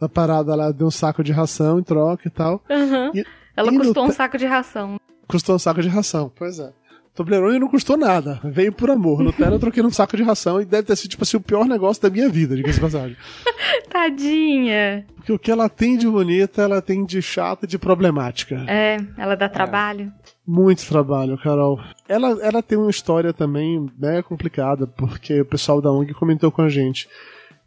[0.00, 2.60] da parada, ela deu um saco de ração em troca e tal.
[2.68, 3.12] Uhum.
[3.14, 3.24] E,
[3.56, 4.06] ela e custou Nutella...
[4.08, 4.96] um saco de ração.
[5.28, 6.72] Custou um saco de ração, pois é.
[7.14, 9.22] Toblerone não custou nada, veio por amor.
[9.22, 11.64] Nutella eu troquei num saco de ração e deve ter sido, tipo assim, o pior
[11.64, 13.16] negócio da minha vida, diga-se passagem.
[13.88, 15.06] Tadinha.
[15.14, 18.64] Porque o que ela tem de bonita, ela tem de chata e de problemática.
[18.66, 20.12] É, ela dá trabalho.
[20.26, 20.34] É.
[20.46, 21.80] Muito trabalho, Carol.
[22.08, 26.62] Ela, ela tem uma história também, né, complicada, porque o pessoal da ONG comentou com
[26.62, 27.08] a gente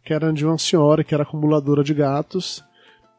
[0.04, 2.64] que era de uma senhora que era acumuladora de gatos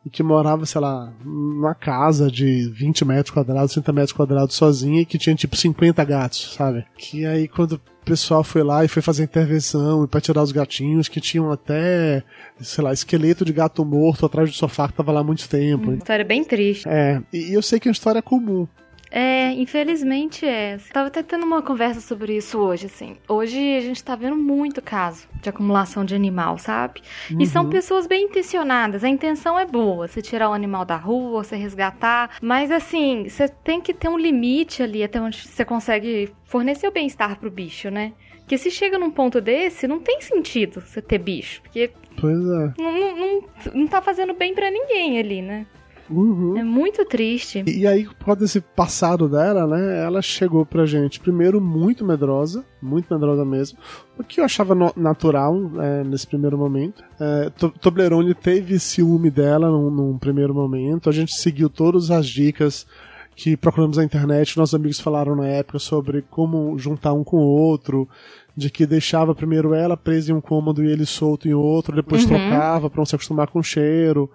[0.09, 5.01] e que morava, sei lá, numa casa de 20 metros quadrados, 30 metros quadrados sozinha
[5.01, 6.83] e que tinha tipo 50 gatos, sabe?
[6.97, 10.51] Que aí quando o pessoal foi lá e foi fazer intervenção e pra tirar os
[10.51, 12.23] gatinhos, que tinham até,
[12.59, 15.89] sei lá, esqueleto de gato morto atrás do sofá que tava lá há muito tempo.
[15.89, 16.89] Uma história bem triste.
[16.89, 18.67] É, e eu sei que é uma história comum.
[19.11, 20.77] É, infelizmente é.
[20.93, 23.17] Tava até tendo uma conversa sobre isso hoje, assim.
[23.27, 27.01] Hoje a gente tá vendo muito caso de acumulação de animal, sabe?
[27.31, 27.41] Uhum.
[27.41, 27.69] E são uhum.
[27.69, 29.03] pessoas bem intencionadas.
[29.03, 32.37] A intenção é boa, você tirar o animal da rua, você resgatar.
[32.41, 36.91] Mas assim, você tem que ter um limite ali até onde você consegue fornecer o
[36.91, 38.13] bem-estar pro bicho, né?
[38.39, 41.61] Porque se chega num ponto desse, não tem sentido você ter bicho.
[41.61, 41.91] Porque.
[42.19, 42.73] Pois é.
[42.79, 43.43] Não, não, não,
[43.75, 45.67] não tá fazendo bem para ninguém ali, né?
[46.09, 46.57] Uhum.
[46.57, 47.63] É muito triste.
[47.67, 50.03] E, e aí, por causa desse passado dela, né?
[50.03, 53.77] Ela chegou pra gente, primeiro, muito medrosa, muito medrosa mesmo.
[54.17, 57.03] O que eu achava no, natural é, nesse primeiro momento.
[57.19, 61.09] É, Toblerone teve ciúme dela num, num primeiro momento.
[61.09, 62.87] A gente seguiu todas as dicas
[63.35, 67.47] que procuramos na internet, nossos amigos falaram na época sobre como juntar um com o
[67.47, 68.05] outro,
[68.53, 72.23] de que deixava primeiro ela presa em um cômodo e ele solto em outro, depois
[72.23, 72.29] uhum.
[72.29, 74.29] trocava para não se acostumar com o cheiro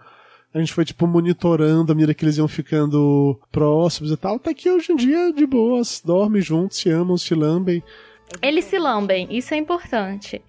[0.55, 4.55] a gente foi, tipo, monitorando a medida que eles iam ficando próximos e tal, até
[4.55, 7.83] que hoje em dia, de boas, dormem juntos, se amam, se lambem.
[8.41, 10.41] Eles se lambem, isso é importante.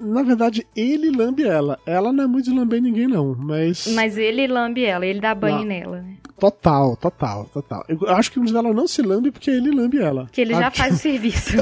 [0.00, 1.78] Na verdade, ele lambe ela.
[1.84, 3.86] Ela não é muito de lamber ninguém, não, mas.
[3.88, 6.14] Mas ele lambe ela, ele dá banho nela, né?
[6.38, 7.84] Total, total, total.
[7.88, 10.28] Eu acho que ela não se lambe porque ele lambe ela.
[10.30, 11.56] Que ele já faz o serviço.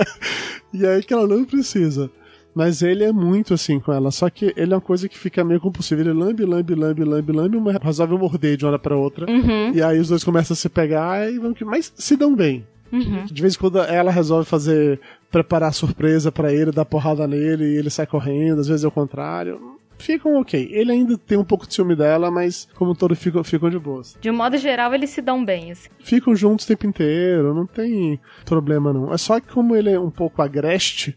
[0.72, 2.10] e aí que ela não precisa.
[2.56, 4.10] Mas ele é muito assim com ela.
[4.10, 6.00] Só que ele é uma coisa que fica meio compulsivo.
[6.00, 9.30] Ele lambe, lambe, lambe, lambe, lambe, uma resolve morder de uma hora pra outra.
[9.30, 9.72] Uhum.
[9.74, 11.66] E aí os dois começam a se pegar e vão que.
[11.66, 12.66] Mas se dão bem.
[12.90, 13.26] Uhum.
[13.26, 14.98] De vez em quando ela resolve fazer.
[15.30, 18.90] preparar surpresa para ele, dar porrada nele e ele sai correndo, às vezes é o
[18.90, 19.60] contrário.
[19.98, 20.70] ficam ok.
[20.72, 24.16] Ele ainda tem um pouco de ciúme dela, mas como todo ficam, ficam de boas.
[24.18, 25.90] De um modo geral, eles se dão bem, assim.
[25.98, 29.12] Ficam juntos o tempo inteiro, não tem problema não.
[29.12, 31.14] É só que como ele é um pouco agreste,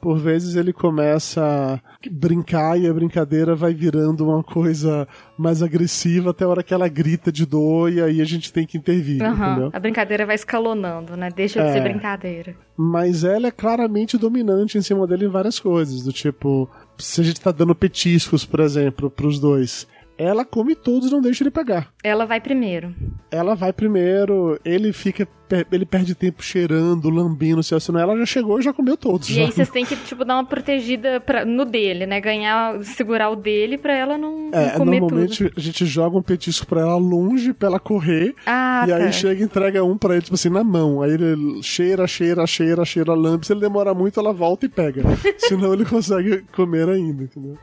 [0.00, 6.30] por vezes ele começa a brincar e a brincadeira vai virando uma coisa mais agressiva
[6.30, 9.22] até a hora que ela grita de dor e aí a gente tem que intervir,
[9.22, 9.32] Uhum.
[9.32, 9.70] entendeu?
[9.72, 11.28] A brincadeira vai escalonando, né?
[11.34, 11.72] Deixa de É.
[11.74, 12.54] ser brincadeira.
[12.76, 17.24] Mas ela é claramente dominante em cima dele em várias coisas, do tipo, se a
[17.24, 19.86] gente tá dando petiscos, por exemplo, pros dois,
[20.22, 21.92] ela come todos não deixa ele pegar.
[22.04, 22.94] Ela vai primeiro.
[23.30, 25.26] Ela vai primeiro, ele fica,
[25.70, 29.28] ele perde tempo cheirando, lambendo, se senão ela já chegou e já comeu todos.
[29.30, 29.40] E já.
[29.42, 32.20] aí vocês têm que, tipo, dar uma protegida pra, no dele, né?
[32.20, 35.54] Ganhar, segurar o dele pra ela não, não É, comer normalmente tudo.
[35.56, 39.12] a gente joga um petisco pra ela longe, pra ela correr, Ah, e aí tá.
[39.12, 41.02] chega e entrega um pra ele, tipo assim, na mão.
[41.02, 43.46] Aí ele cheira, cheira, cheira, cheira, lambe.
[43.46, 45.02] Se ele demora muito, ela volta e pega.
[45.38, 47.56] Senão ele consegue comer ainda, entendeu?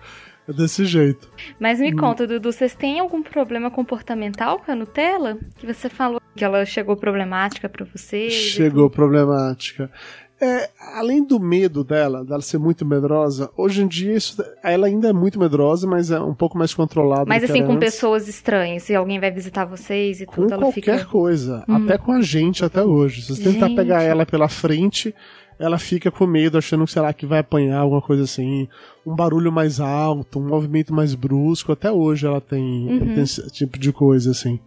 [0.48, 1.30] É desse jeito.
[1.60, 1.84] Mas Hum.
[1.84, 5.38] me conta, Dudu, vocês têm algum problema comportamental com a Nutella?
[5.58, 8.34] Que você falou que ela chegou problemática pra vocês?
[8.34, 9.92] e Chegou problemática.
[10.40, 15.10] É, além do medo dela, dela ser muito medrosa, hoje em dia isso, ela ainda
[15.10, 17.26] é muito medrosa, mas é um pouco mais controlada.
[17.28, 21.00] Mas assim, com pessoas estranhas, se alguém vai visitar vocês e Com tudo, ela qualquer
[21.00, 21.06] fica.
[21.06, 23.24] coisa, até com a gente até hoje.
[23.24, 23.76] Se você tentar Gente.
[23.78, 25.14] pegar ela pela frente,
[25.58, 28.70] ela fica com medo, achando que, sei lá, que vai apanhar alguma coisa assim.
[29.10, 31.72] Um barulho mais alto, um movimento mais brusco.
[31.72, 33.14] Até hoje ela tem, Uhum.
[33.14, 34.60] tem esse tipo de coisa, assim.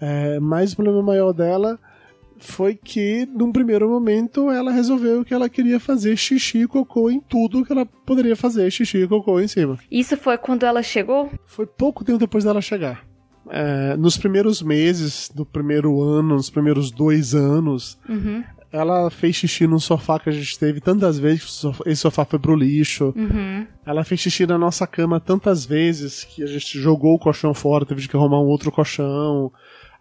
[0.00, 1.78] É, mas o problema maior dela
[2.40, 7.20] foi que, num primeiro momento, ela resolveu que ela queria fazer xixi e cocô em
[7.20, 9.78] tudo que ela poderia fazer xixi e cocô em cima.
[9.90, 11.30] Isso foi quando ela chegou?
[11.46, 13.04] Foi pouco tempo depois dela chegar.
[13.50, 19.66] É, nos primeiros meses do primeiro ano, nos primeiros dois anos, Uhum, ela fez xixi
[19.66, 23.14] num sofá que a gente teve tantas vezes que esse sofá foi pro lixo.
[23.16, 23.66] uhum.
[23.84, 27.86] Ela fez xixi na nossa cama tantas vezes que a gente jogou o colchão fora,
[27.86, 29.50] teve que arrumar um outro colchão.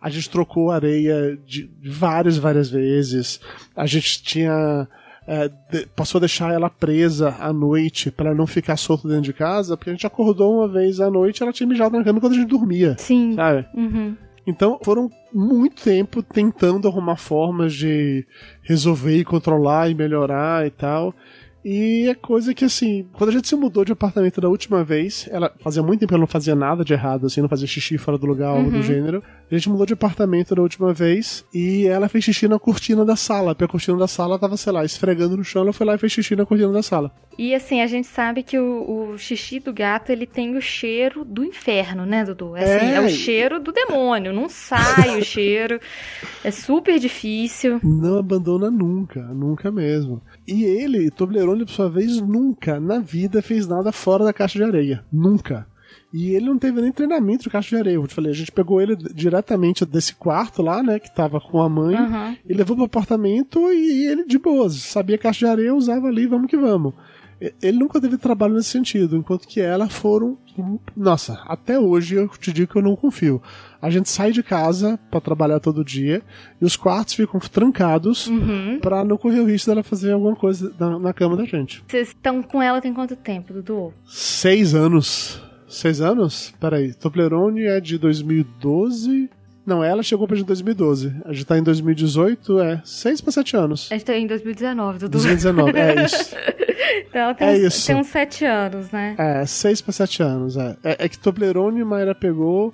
[0.01, 3.39] A gente trocou areia de várias, várias vezes.
[3.75, 4.87] A gente tinha.
[5.25, 5.49] é,
[5.95, 9.75] passou a deixar ela presa à noite pra ela não ficar solta dentro de casa,
[9.75, 12.33] porque a gente acordou uma vez à noite e ela tinha mijado na cama quando
[12.33, 12.95] a gente dormia.
[12.99, 13.33] Sim.
[13.35, 13.65] Sabe?
[13.73, 14.15] Uhum.
[14.47, 18.25] Então foram muito tempo tentando arrumar formas de
[18.63, 21.13] resolver e controlar e melhorar e tal.
[21.69, 25.27] E é coisa que assim, quando a gente se mudou de apartamento da última vez,
[25.29, 27.97] ela fazia muito tempo que ela não fazia nada de errado, assim, não fazia xixi
[27.97, 29.21] fora do lugar, algo do gênero.
[29.51, 33.17] A gente mudou de apartamento da última vez e ela fez xixi na cortina da
[33.17, 35.95] sala, porque a cortina da sala tava, sei lá, esfregando no chão, ela foi lá
[35.95, 37.11] e fez xixi na cortina da sala.
[37.37, 41.25] E assim, a gente sabe que o, o xixi do gato, ele tem o cheiro
[41.25, 42.55] do inferno, né, Dudu?
[42.55, 42.95] É, assim, É.
[42.95, 45.79] é o cheiro do demônio, não sai o cheiro.
[46.45, 47.79] É super difícil.
[47.83, 50.21] Não abandona nunca, nunca mesmo.
[50.47, 54.63] E ele, Toblerone, por sua vez, nunca na vida fez nada fora da caixa de
[54.63, 55.03] areia.
[55.11, 55.67] Nunca.
[56.13, 57.95] E ele não teve nem treinamento de caixa de areia.
[57.95, 61.61] Eu te falei, a gente pegou ele diretamente desse quarto lá, né, que tava com
[61.61, 62.37] a mãe, Aham.
[62.47, 64.75] e levou pro apartamento e ele de boas.
[64.75, 66.93] Sabia caixa de areia, usava ali, vamos que vamos.
[67.61, 70.37] Ele nunca teve trabalho nesse sentido, enquanto que ela foram.
[70.95, 73.39] Nossa, até hoje eu te digo que eu não confio.
[73.79, 76.23] A gente sai de casa pra trabalhar todo dia
[76.59, 78.79] e os quartos ficam trancados Uhum.
[78.81, 81.83] pra não correr o risco dela fazer alguma coisa na, na cama da gente.
[81.87, 83.93] Vocês estão com ela tem quanto tempo, Dudu?
[84.07, 85.39] Seis anos.
[85.67, 86.53] Seis anos?
[86.59, 86.93] Peraí.
[86.93, 89.29] Toblerone é de 2012.
[89.67, 91.13] Não, ela chegou pra gente em 2012.
[91.25, 93.89] A gente tá em 2018, é seis pra sete anos.
[93.91, 95.11] A gente tá em 2019, Dudu.
[95.19, 96.35] 2019, é isso.
[97.09, 99.15] Então ela tem, É uns, tem uns sete anos, né?
[99.17, 100.77] É, seis pra sete anos, é.
[100.83, 102.73] É, é que Toblerone Mayra pegou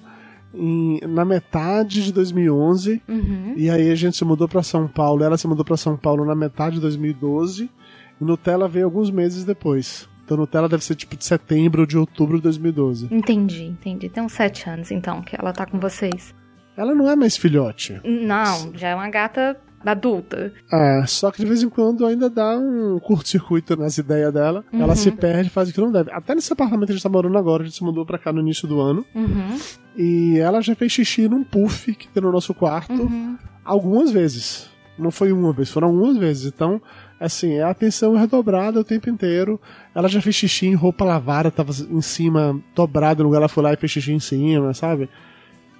[0.53, 3.01] em- na metade de 2011.
[3.07, 3.53] Uhum.
[3.55, 5.23] E aí a gente se mudou pra São Paulo.
[5.23, 7.69] Ela se mudou pra São Paulo na metade de 2012.
[8.19, 10.07] E Nutella veio alguns meses depois.
[10.25, 13.07] Então Nutella deve ser tipo de setembro ou de outubro de 2012.
[13.11, 14.09] Entendi, entendi.
[14.09, 16.33] Tem uns sete anos, então, que ela tá com vocês.
[16.75, 17.99] Ela não é mais filhote.
[18.03, 19.55] Não, já é uma gata
[19.85, 20.53] adulta.
[20.71, 24.63] É, só que de vez em quando ainda dá um curto-circuito nas ideias dela.
[24.71, 26.09] Ela se perde, faz o que não deve.
[26.11, 28.31] Até nesse apartamento que a gente tá morando agora, a gente se mudou pra cá
[28.31, 29.05] no início do ano.
[29.13, 29.57] Uhum.
[29.97, 33.37] E ela já fez xixi num puff que tem no nosso quarto Uhum.
[33.63, 34.71] algumas vezes.
[34.97, 36.45] Não foi uma vez, foram algumas vezes.
[36.53, 36.81] Então,
[37.19, 39.59] assim, a atenção é redobrada o tempo inteiro.
[39.93, 43.63] Ela já fez xixi em roupa lavada, tava em cima, dobrada no lugar, ela foi
[43.63, 45.09] lá e fez xixi em cima, sabe?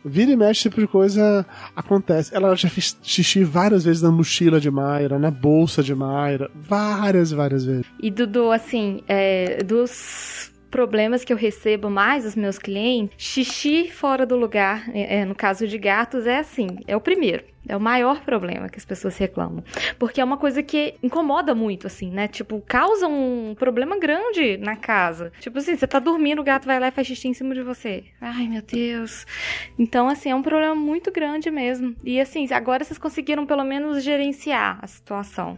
[0.06, 2.36] Vira e mexe, tipo de coisa acontece.
[2.36, 6.50] Ela já fez xixi várias vezes na mochila de Mayra, na bolsa de Mayra.
[6.56, 7.86] Várias, várias vezes.
[8.00, 14.26] E Dudu, assim, é, dos problemas que eu recebo mais dos meus clientes, xixi fora
[14.26, 17.44] do lugar, é, é, no caso de gatos, é assim, é o primeiro.
[17.70, 19.64] É o maior problema que as pessoas reclamam.
[20.00, 22.28] Porque é uma coisa que incomoda muito, assim, né?
[22.28, 25.32] Tipo, causa um problema grande na casa.
[25.40, 27.62] Tipo assim, você tá dormindo, o gato vai lá e faz xixi em cima de
[27.62, 28.04] você.
[28.20, 29.26] Ai, meu Deus.
[29.78, 31.96] Então, assim, é um problema muito grande mesmo.
[32.04, 35.58] E assim, agora vocês conseguiram pelo menos gerenciar a situação.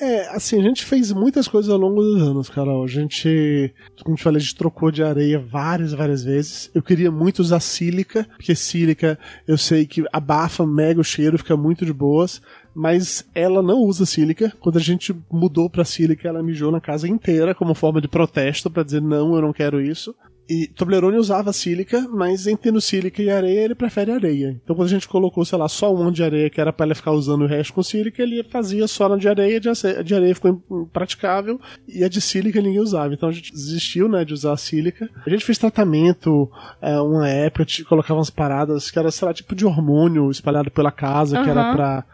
[0.00, 2.82] É, assim, a gente fez muitas coisas ao longo dos anos, Carol.
[2.82, 6.68] A gente, como te falei, a gente trocou de areia várias, várias vezes.
[6.74, 11.56] Eu queria muito usar sílica, porque sílica eu sei que abafa mega o cheiro, fica
[11.56, 12.42] muito de boas.
[12.74, 14.52] Mas ela não usa sílica.
[14.58, 18.68] Quando a gente mudou pra sílica, ela mijou na casa inteira como forma de protesto
[18.68, 20.12] para dizer não, eu não quero isso.
[20.48, 24.60] E Toblerone usava sílica, mas em tendo sílica e areia, ele prefere areia.
[24.62, 26.94] Então quando a gente colocou, sei lá, só um de areia, que era para ele
[26.94, 29.60] ficar usando o resto com sílica, ele fazia só na de areia,
[29.98, 33.14] a de areia ficou impraticável, e a de sílica ninguém usava.
[33.14, 35.08] Então a gente desistiu, né, de usar a sílica.
[35.26, 39.54] A gente fez tratamento, é, uma época, colocava umas paradas que era, sei lá, tipo
[39.54, 41.44] de hormônio espalhado pela casa, uhum.
[41.44, 42.04] que era pra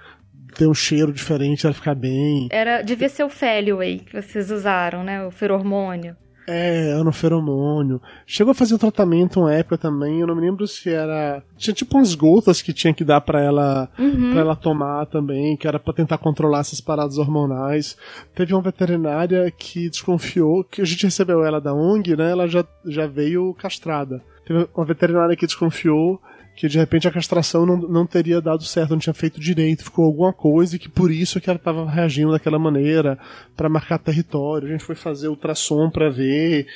[0.56, 2.48] ter um cheiro diferente, ela ficar bem.
[2.50, 6.16] Era, devia ser o Feliway que vocês usaram, né, o feromônio.
[6.52, 8.02] É, anoferomônio.
[8.26, 11.44] Chegou a fazer um tratamento uma época também, eu não me lembro se era.
[11.56, 14.32] Tinha tipo umas gotas que tinha que dar para ela uhum.
[14.32, 17.96] para ela tomar também, que era para tentar controlar essas paradas hormonais.
[18.34, 22.32] Teve uma veterinária que desconfiou, que a gente recebeu ela da ONG, né?
[22.32, 24.20] Ela já, já veio castrada.
[24.44, 26.20] Teve uma veterinária que desconfiou
[26.60, 30.04] que de repente a castração não, não teria dado certo, não tinha feito direito, ficou
[30.04, 33.18] alguma coisa e que por isso que ela estava reagindo daquela maneira
[33.56, 34.68] para marcar território.
[34.68, 36.66] A gente foi fazer ultrassom para ver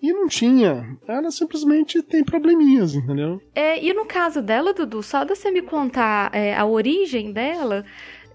[0.00, 0.96] e não tinha.
[1.08, 3.42] Ela simplesmente tem probleminhas, entendeu?
[3.52, 7.84] É, e no caso dela, Dudu, só de você me contar é, a origem dela,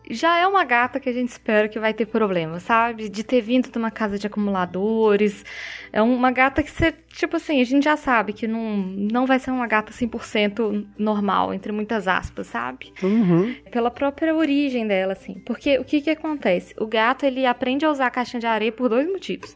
[0.10, 3.10] já é uma gata que a gente espera que vai ter problema, sabe?
[3.10, 5.44] De ter vindo de uma casa de acumuladores.
[5.92, 9.40] É uma gata que você, tipo assim, a gente já sabe que não, não vai
[9.40, 12.94] ser uma gata 100% normal, entre muitas aspas, sabe?
[13.04, 13.56] Uhum.
[13.72, 15.36] Pela própria origem dela, assim.
[15.46, 16.74] Porque o que que acontece?
[16.78, 19.56] O gato, ele aprende a usar a caixinha de areia por dois motivos.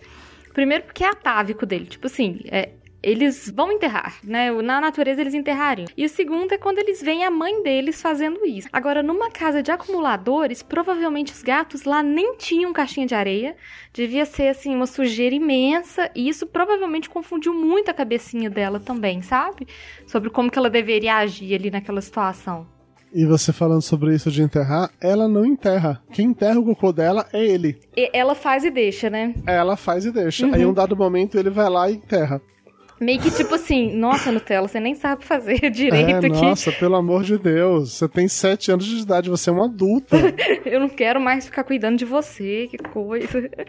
[0.53, 1.85] Primeiro, porque é atávico dele.
[1.85, 2.69] Tipo assim, é,
[3.03, 4.51] eles vão enterrar, né?
[4.51, 5.87] Na natureza eles enterrariam.
[5.97, 8.67] E o segundo é quando eles veem a mãe deles fazendo isso.
[8.71, 13.55] Agora, numa casa de acumuladores, provavelmente os gatos lá nem tinham caixinha de areia.
[13.93, 16.09] Devia ser, assim, uma sujeira imensa.
[16.15, 19.67] E isso provavelmente confundiu muito a cabecinha dela também, sabe?
[20.05, 22.67] Sobre como que ela deveria agir ali naquela situação.
[23.13, 26.01] E você falando sobre isso de enterrar, ela não enterra.
[26.13, 27.77] Quem enterra o cocô dela é ele.
[27.97, 29.33] E ela faz e deixa, né?
[29.45, 30.45] Ela faz e deixa.
[30.45, 30.53] Uhum.
[30.53, 32.41] Aí, um dado momento, ele vai lá e enterra.
[33.01, 36.29] Meio que tipo assim, nossa, Nutella, você nem sabe fazer direito é, aqui.
[36.29, 40.17] Nossa, pelo amor de Deus, você tem sete anos de idade, você é uma adulta.
[40.63, 43.49] eu não quero mais ficar cuidando de você, que coisa.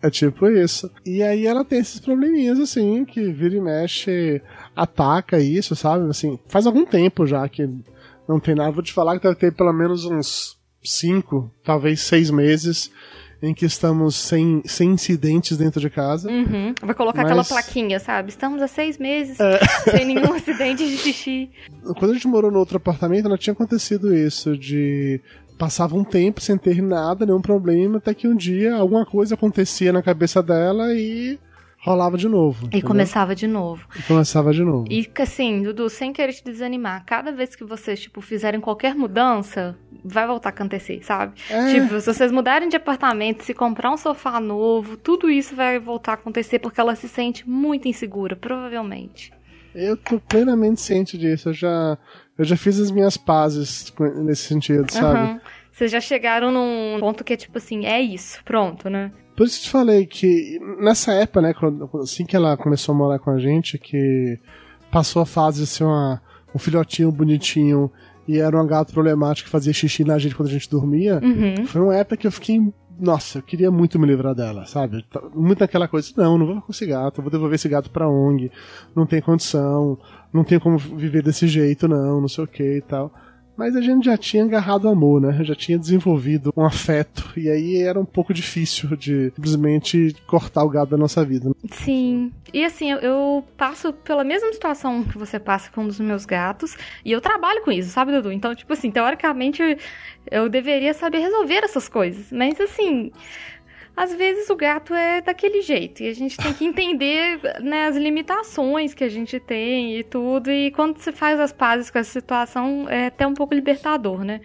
[0.00, 0.88] É tipo isso.
[1.04, 4.40] E aí ela tem esses probleminhas, assim, que vira e mexe,
[4.76, 6.08] ataca isso, sabe?
[6.08, 7.68] Assim, faz algum tempo já que
[8.28, 8.70] não tem nada.
[8.70, 12.92] Vou te falar que deve ter pelo menos uns cinco, talvez seis meses
[13.40, 16.30] em que estamos sem, sem incidentes dentro de casa.
[16.30, 16.74] Uhum.
[16.82, 17.30] Vai colocar mas...
[17.30, 18.30] aquela plaquinha, sabe?
[18.30, 19.58] Estamos há seis meses é...
[19.90, 21.50] sem nenhum acidente de xixi.
[21.98, 25.20] Quando a gente morou no outro apartamento, não tinha acontecido isso de
[25.56, 29.92] passava um tempo sem ter nada, nenhum problema, até que um dia alguma coisa acontecia
[29.92, 31.38] na cabeça dela e
[31.80, 32.64] rolava de novo.
[32.64, 32.88] E entendeu?
[32.88, 33.86] começava de novo.
[33.96, 34.84] E começava de novo.
[34.90, 39.76] E assim, Dudu, sem querer te desanimar, cada vez que vocês, tipo, fizerem qualquer mudança,
[40.04, 41.34] vai voltar a acontecer, sabe?
[41.48, 41.72] É.
[41.72, 46.12] Tipo, se vocês mudarem de apartamento, se comprar um sofá novo, tudo isso vai voltar
[46.12, 49.32] a acontecer porque ela se sente muito insegura, provavelmente.
[49.74, 51.50] Eu tô plenamente ciente disso.
[51.50, 51.98] Eu já,
[52.36, 53.92] eu já fiz as minhas pazes
[54.24, 55.18] nesse sentido, sabe?
[55.18, 55.40] Uhum.
[55.70, 59.12] Vocês já chegaram num ponto que é tipo assim, é isso, pronto, né?
[59.38, 61.54] Por isso que te falei que nessa época, né,
[62.02, 64.36] assim que ela começou a morar com a gente, que
[64.90, 67.88] passou a fase de ser um filhotinho bonitinho
[68.26, 71.64] e era uma gata problemática que fazia xixi na gente quando a gente dormia, uhum.
[71.66, 72.60] foi uma época que eu fiquei.
[72.98, 75.06] Nossa, eu queria muito me livrar dela, sabe?
[75.32, 78.50] Muito naquela coisa, não, não vou com esse gato, vou devolver esse gato pra ONG,
[78.92, 79.96] não tem condição,
[80.32, 83.14] não tem como viver desse jeito, não, não sei o que e tal.
[83.58, 85.42] Mas a gente já tinha agarrado amor, né?
[85.42, 87.28] Já tinha desenvolvido um afeto.
[87.36, 91.50] E aí era um pouco difícil de simplesmente cortar o gado da nossa vida.
[91.72, 92.32] Sim.
[92.54, 96.24] E assim, eu, eu passo pela mesma situação que você passa com um dos meus
[96.24, 96.76] gatos.
[97.04, 98.30] E eu trabalho com isso, sabe, Dudu?
[98.30, 99.60] Então, tipo assim, teoricamente
[100.30, 102.30] eu deveria saber resolver essas coisas.
[102.30, 103.10] Mas assim
[103.98, 107.96] às vezes o gato é daquele jeito e a gente tem que entender né, as
[107.96, 110.52] limitações que a gente tem e tudo.
[110.52, 114.40] E quando você faz as pazes com essa situação, é até um pouco libertador, né?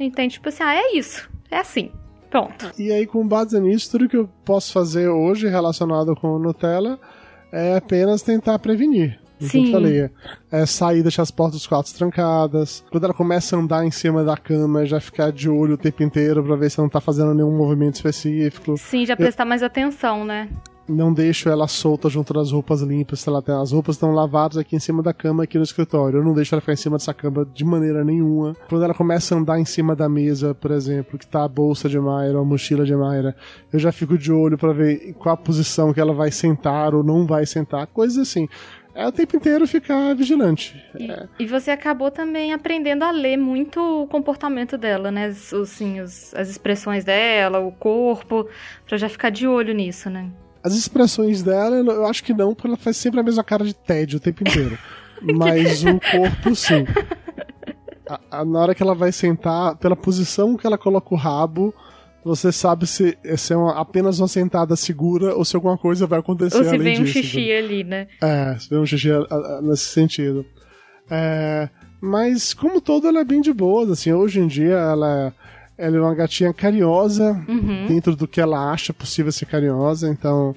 [0.00, 0.34] Entende?
[0.34, 1.92] Tipo assim, ah, é isso, é assim.
[2.28, 2.72] Pronto.
[2.76, 6.98] E aí, com base nisso, tudo que eu posso fazer hoje relacionado com Nutella
[7.52, 9.20] é apenas tentar prevenir.
[9.38, 9.66] Como Sim.
[9.66, 10.10] eu falei,
[10.50, 12.84] é sair, deixar as portas dos quartos trancadas.
[12.90, 16.02] Quando ela começa a andar em cima da cama, já ficar de olho o tempo
[16.02, 18.76] inteiro pra ver se não tá fazendo nenhum movimento específico.
[18.78, 20.48] Sim, já prestar mais atenção, né?
[20.88, 23.18] Não deixo ela solta junto das roupas limpas.
[23.20, 26.20] Se ela tem, as roupas estão lavadas aqui em cima da cama, aqui no escritório.
[26.20, 28.54] Eu não deixo ela ficar em cima dessa cama de maneira nenhuma.
[28.68, 31.88] Quando ela começa a andar em cima da mesa, por exemplo, que tá a bolsa
[31.88, 33.34] de Mayra, ou a mochila de Mayra,
[33.72, 37.02] eu já fico de olho pra ver qual a posição que ela vai sentar ou
[37.02, 37.88] não vai sentar.
[37.88, 38.48] Coisas assim.
[38.96, 40.74] É o tempo inteiro ficar vigilante.
[40.98, 41.28] E, É.
[41.38, 45.28] e você acabou também aprendendo a ler muito o comportamento dela, né?
[45.28, 48.48] Os, assim, os- as expressões dela, o corpo,
[48.88, 50.30] pra já ficar de olho nisso, né?
[50.64, 53.74] As expressões dela, eu acho que não, porque ela faz sempre a mesma cara de
[53.74, 54.78] tédio o tempo inteiro.
[55.22, 56.84] Mas o corpo, sim.
[58.08, 61.74] A- a- na hora que ela vai sentar, pela posição que ela coloca o rabo,
[62.26, 66.18] você sabe se, se é uma- apenas uma sentada segura ou se alguma coisa vai
[66.18, 67.12] acontecer Ou se vem um disso.
[67.22, 68.08] xixi ali, né?
[68.20, 70.44] É, se vê um xixi a- a- nesse sentido.
[71.10, 71.68] É,
[72.00, 73.90] mas, como todo, ela é bem de boa.
[73.92, 75.32] Assim, hoje em dia, ela,
[75.78, 77.86] ela é uma gatinha carinhosa, Uhum.
[77.86, 80.08] dentro do que ela acha possível ser carinhosa.
[80.08, 80.54] Então,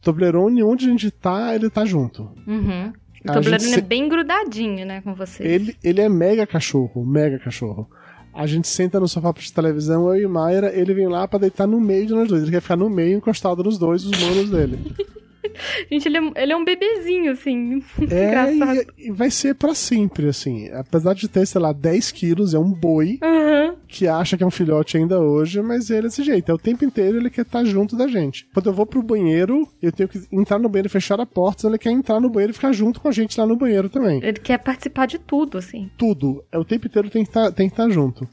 [0.00, 2.30] Toblerone, onde a gente tá, ele tá junto.
[2.46, 2.92] Uhum.
[3.24, 5.42] O Toblerone gente se- é bem grudadinho, né, com você.
[5.42, 7.90] Ele, ele é mega cachorro, mega cachorro.
[8.32, 11.66] A gente senta no sofá pra televisão, eu e Mayra, ele vem lá pra deitar
[11.66, 12.42] no meio de nós dois.
[12.42, 14.94] Ele quer ficar no meio, encostado nos dois, os manos dele.
[15.90, 17.82] Gente, ele é, ele é um bebezinho, assim.
[18.10, 18.92] É, Engraçado.
[18.98, 20.68] e, e vai ser pra sempre, assim.
[20.72, 23.74] Apesar de ter, sei lá, 10 quilos, é um boi Aham.
[23.86, 26.50] que acha que é um filhote ainda hoje, mas ele é desse jeito.
[26.50, 28.46] É o tempo inteiro ele quer estar junto da gente.
[28.54, 31.66] Quando eu vou pro banheiro, eu tenho que entrar no banheiro e fechar a porta,
[31.66, 34.20] ele quer entrar no banheiro e ficar junto com a gente lá no banheiro também.
[34.22, 35.90] Ele quer participar de tudo, assim.
[35.98, 36.42] Tudo.
[36.50, 38.28] É o tempo inteiro tem que tá, tem que estar junto.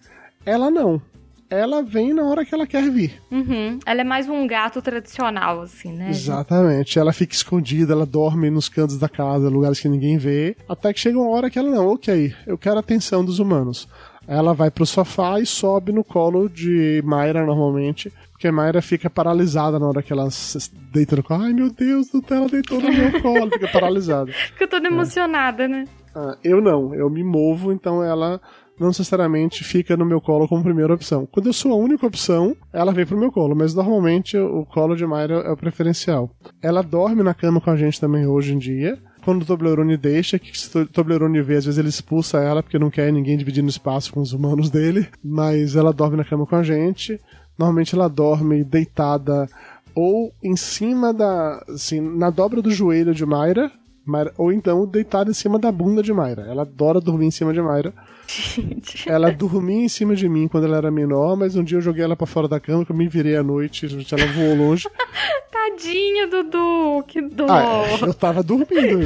[0.45, 1.01] Ela não.
[1.49, 3.21] Ela vem na hora que ela quer vir.
[3.31, 3.79] Uhum.
[3.85, 6.09] Ela é mais um gato tradicional, assim, né?
[6.09, 6.97] Exatamente.
[6.97, 10.57] Ela fica escondida, ela dorme nos cantos da casa, lugares que ninguém vê.
[10.67, 13.87] Até que chega uma hora que ela, não, ok, eu quero a atenção dos humanos.
[14.27, 18.11] Ela vai pro sofá e sobe no colo de Mayra normalmente.
[18.31, 21.43] Porque Mayra fica paralisada na hora que ela se deita no colo.
[21.43, 23.51] Ai meu Deus ela deitou no meu colo.
[23.51, 24.31] Fica paralisada.
[24.53, 25.85] Fica toda emocionada, né?
[26.15, 28.41] Ah, eu não, eu me movo, então ela
[28.79, 31.25] não necessariamente fica no meu colo como primeira opção.
[31.25, 34.95] Quando eu sou a única opção, ela vem pro meu colo, mas normalmente o colo
[34.95, 36.29] de Mayra é o preferencial.
[36.61, 38.97] Ela dorme na cama com a gente também hoje em dia.
[39.23, 42.77] Quando o Toblerone deixa, que se o Toblerone vê, às vezes ele expulsa ela porque
[42.77, 46.55] não quer ninguém dividindo espaço com os humanos dele, mas ela dorme na cama com
[46.55, 47.19] a gente.
[47.57, 49.47] Normalmente ela dorme deitada
[49.95, 53.71] ou em cima da, assim, na dobra do joelho de Mayra,
[54.05, 56.43] Mayra- ou então deitada em cima da bunda de Mayra.
[56.47, 57.93] Ela adora dormir em cima de Mayra.
[58.27, 59.09] Gente.
[59.09, 62.03] Ela dormia em cima de mim quando ela era menor, mas um dia eu joguei
[62.03, 64.87] ela pra fora da cama, que eu me virei à noite, ela voou longe.
[65.51, 67.45] Tadinha, Dudu, que dó.
[67.49, 69.01] Ah, eu tava dormindo.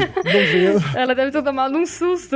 [0.95, 2.36] Ela deve ter tomado um susto.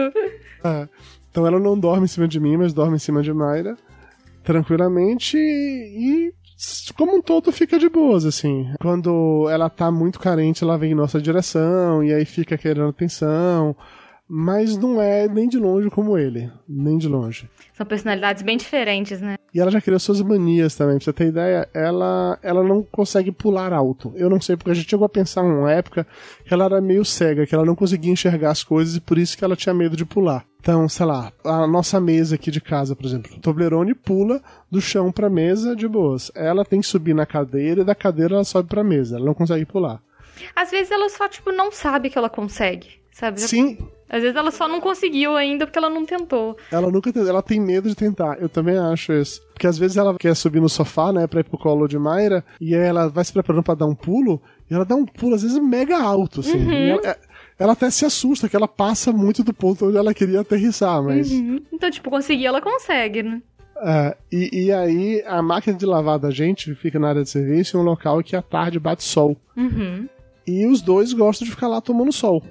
[0.64, 0.88] É.
[1.30, 3.76] Então ela não dorme em cima de mim, mas dorme em cima de Mayra,
[4.44, 6.34] tranquilamente, e
[6.96, 8.72] como um todo fica de boas, assim.
[8.82, 13.76] Quando ela tá muito carente, ela vem em nossa direção, e aí fica querendo atenção,
[14.36, 17.48] mas não é nem de longe como ele, nem de longe.
[17.72, 19.36] São personalidades bem diferentes, né?
[19.54, 23.32] E ela já criou suas manias também, pra você ter ideia, ela, ela não consegue
[23.32, 24.12] pular alto.
[24.16, 26.08] Eu não sei, porque a gente chegou a pensar numa época
[26.44, 29.38] que ela era meio cega, que ela não conseguia enxergar as coisas e por isso
[29.38, 30.44] que ela tinha medo de pular.
[30.60, 34.82] Então, sei lá, a nossa mesa aqui de casa, por exemplo, o Toblerone pula do
[34.82, 36.32] chão pra mesa de boas.
[36.34, 39.36] Ela tem que subir na cadeira e da cadeira ela sobe pra mesa, ela não
[39.36, 40.02] consegue pular.
[40.56, 43.40] Às vezes ela só, tipo, não sabe que ela consegue, sabe?
[43.40, 43.78] Sim,
[44.10, 46.56] Às vezes ela só não conseguiu ainda porque ela não tentou.
[46.72, 48.38] Ela nunca ela tem medo de tentar.
[48.40, 49.42] Eu também acho isso.
[49.54, 52.44] Porque às vezes ela quer subir no sofá, né, pra ir pro colo de Mayra,
[52.60, 55.36] e aí ela vai se preparando pra dar um pulo, e ela dá um pulo,
[55.36, 56.58] às vezes, mega alto, assim.
[56.70, 57.18] E Ela, é-
[57.60, 61.32] ela até se assusta, que ela passa muito do ponto onde ela queria aterrissar, mas.
[61.32, 61.62] Uhum.
[61.72, 63.42] Então, tipo, conseguir, ela consegue, né?
[63.86, 67.76] É, e, e aí a máquina de lavar da gente fica na área de serviço
[67.76, 69.36] em um local que à tarde bate sol.
[69.58, 70.08] Uhum.
[70.46, 72.44] E os dois gostam de ficar lá tomando sol.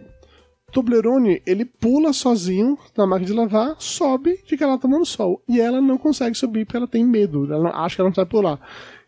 [0.72, 5.42] Toblerone, ele pula sozinho na máquina de lavar, sobe, fica lá tomando sol.
[5.48, 8.14] E ela não consegue subir porque ela tem medo, ela não- acha que ela não
[8.14, 8.58] sabe pular.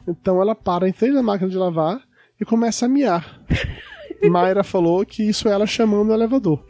[0.07, 2.01] Então ela para em frente da máquina de lavar
[2.41, 3.41] e começa a miar.
[4.31, 6.65] Mayra falou que isso é ela chamando o elevador.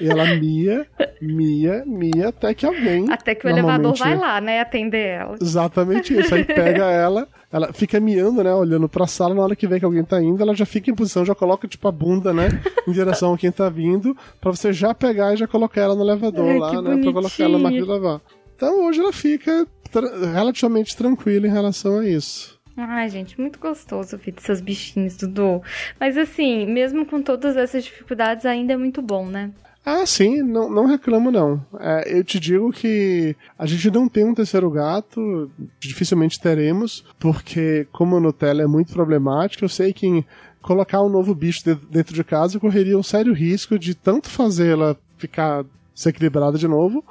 [0.00, 0.86] E ela mia,
[1.20, 3.06] mia, mia, até que alguém.
[3.10, 5.36] Até que o elevador vai lá, né, atender ela.
[5.40, 6.34] Exatamente isso.
[6.34, 8.54] Aí pega ela, ela fica miando, né?
[8.54, 10.94] Olhando pra sala, na hora que vê que alguém tá indo, ela já fica em
[10.94, 12.48] posição, já coloca tipo a bunda, né?
[12.86, 16.02] Em direção a quem tá vindo, pra você já pegar e já colocar ela no
[16.02, 17.02] elevador Ai, lá, né?
[17.02, 18.20] Pra colocar ela na máquina de lavar.
[18.56, 22.58] Então hoje ela fica tra- relativamente tranquila em relação a isso.
[22.76, 25.60] Ai, gente, muito gostoso ouvir desses bichinhos, Dudu.
[25.98, 29.50] Mas assim, mesmo com todas essas dificuldades, ainda é muito bom, né?
[29.84, 31.64] Ah, sim, não, não reclamo não.
[31.78, 37.86] É, eu te digo que a gente não tem um terceiro gato, dificilmente teremos, porque
[37.90, 40.24] como a Nutella é muito problemática, eu sei que
[40.60, 45.64] colocar um novo bicho dentro de casa correria um sério risco de tanto fazê-la ficar
[45.94, 47.02] desequilibrada de novo,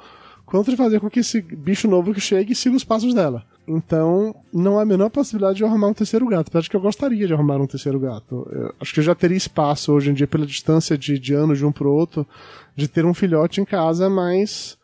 [0.46, 3.44] quanto de fazer com que esse bicho novo que chegue siga os passos dela.
[3.72, 6.48] Então, não há a menor possibilidade de eu arrumar um terceiro gato.
[6.48, 8.44] Apesar de que eu gostaria de arrumar um terceiro gato.
[8.50, 11.58] Eu acho que eu já teria espaço hoje em dia, pela distância de, de anos
[11.58, 12.26] de um pro outro,
[12.74, 14.76] de ter um filhote em casa, mas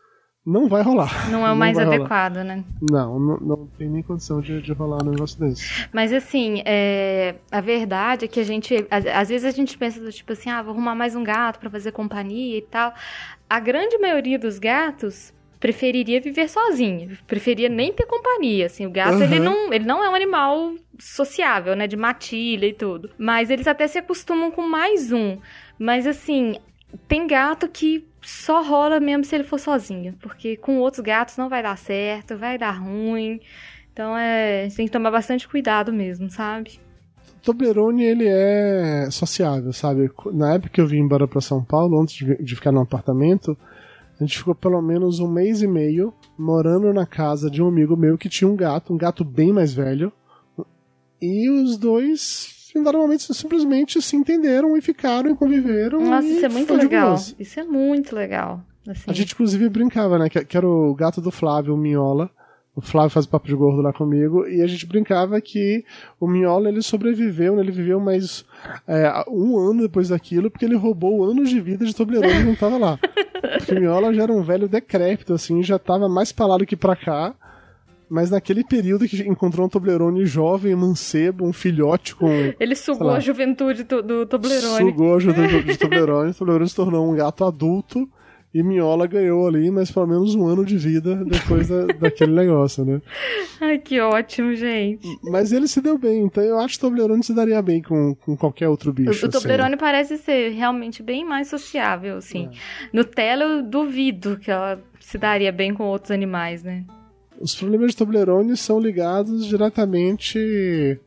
[0.45, 1.29] não vai rolar.
[1.29, 2.45] Não é o mais adequado, rolar.
[2.45, 2.63] né?
[2.89, 5.89] Não, não, não, tem nem condição de, de rolar um negócio desse.
[5.91, 9.99] Mas assim, é, a verdade é que a gente, às, às, vezes a gente pensa
[9.99, 12.93] do tipo assim, ah, vou arrumar mais um gato para fazer companhia e tal.
[13.49, 19.15] A grande maioria dos gatos preferiria viver sozinho, preferia nem ter companhia, assim, o gato
[19.15, 19.23] uhum.
[19.23, 23.67] ele não, ele não é um animal sociável, né, de matilha e tudo, mas eles
[23.67, 25.37] até se acostumam com mais um,
[25.79, 26.57] mas assim,
[27.07, 31.47] tem gato que só rola mesmo se ele for sozinho, porque com outros gatos não
[31.47, 33.39] vai dar certo, vai dar ruim.
[33.93, 36.79] Então é, a gente tem que tomar bastante cuidado mesmo, sabe?
[37.41, 40.11] Toblerone, ele é sociável, sabe?
[40.33, 43.57] Na época que eu vim embora para São Paulo, antes de ficar no apartamento,
[44.19, 47.95] a gente ficou pelo menos um mês e meio morando na casa de um amigo
[47.95, 50.11] meu que tinha um gato, um gato bem mais velho.
[51.21, 55.99] E os dois momento simplesmente se entenderam e ficaram e conviveram.
[55.99, 57.15] Nossa, isso é muito legal.
[57.39, 58.63] Isso é muito legal.
[58.87, 59.03] Assim.
[59.07, 60.29] A gente, inclusive, brincava, né?
[60.29, 62.29] Que, que, era o gato do Flávio, o Minhola.
[62.77, 64.47] O Flávio faz papo de gordo lá comigo.
[64.47, 65.83] E a gente brincava que
[66.19, 67.63] o Minhola ele sobreviveu, né?
[67.63, 68.45] Ele viveu mais
[68.87, 72.53] é, um ano depois daquilo, porque ele roubou anos de vida de Toblerone e não
[72.53, 72.99] tava lá.
[73.57, 76.67] Porque o Minhola já era um velho decrépito, assim, já tava mais pra lá do
[76.67, 77.33] que pra cá.
[78.07, 82.29] Mas naquele período que encontrou um Toblerone jovem, mancebo, um filhote com.
[82.59, 84.91] Ele sugou lá, a juventude do, do Toblerone.
[84.91, 86.29] Sugou a juventude do Toblerone.
[86.29, 88.07] o Toblerone se tornou um gato adulto
[88.53, 92.85] e Miola ganhou ali, mas pelo menos um ano de vida depois da, daquele negócio,
[92.85, 93.01] né?
[93.59, 95.07] Ai, que ótimo, gente.
[95.23, 98.15] Mas ele se deu bem, então eu acho que o Toblerone se daria bem com,
[98.15, 99.09] com qualquer outro bicho.
[99.09, 99.29] O, o assim.
[99.29, 99.79] Toblerone assim.
[99.79, 102.45] parece ser realmente bem mais sociável, assim.
[102.45, 102.87] É.
[102.93, 106.85] Nutella eu duvido que ela se daria bem com outros animais, né?
[107.39, 110.99] Os problemas de Toblerone são ligados diretamente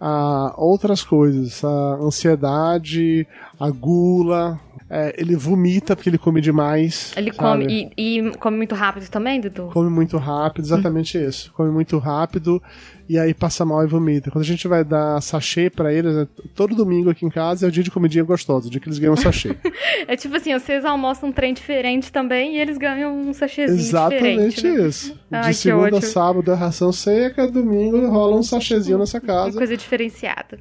[0.00, 3.26] a outras coisas, a ansiedade,
[3.58, 4.60] a gula.
[4.88, 7.12] É, ele vomita porque ele come demais.
[7.16, 7.64] Ele sabe?
[7.64, 9.70] come e, e, come muito rápido também, Dudu?
[9.72, 11.28] Come muito rápido, exatamente hum.
[11.28, 11.52] isso.
[11.52, 12.62] Come muito rápido
[13.08, 14.30] e aí passa mal e vomita.
[14.30, 17.68] Quando a gente vai dar sachê para eles, né, todo domingo aqui em casa é
[17.68, 19.56] o dia de comidinha gostosa, o dia que eles ganham sachê.
[20.06, 24.56] é tipo assim, vocês almoçam um trem diferente também e eles ganham um sachêzinho Exatamente
[24.56, 24.62] diferente.
[24.62, 24.88] Né?
[24.88, 25.18] isso.
[25.32, 29.50] Ai, de segunda a sábado é ração seca, domingo rola um sachêzinho nessa casa.
[29.50, 30.58] Uma coisa diferenciada.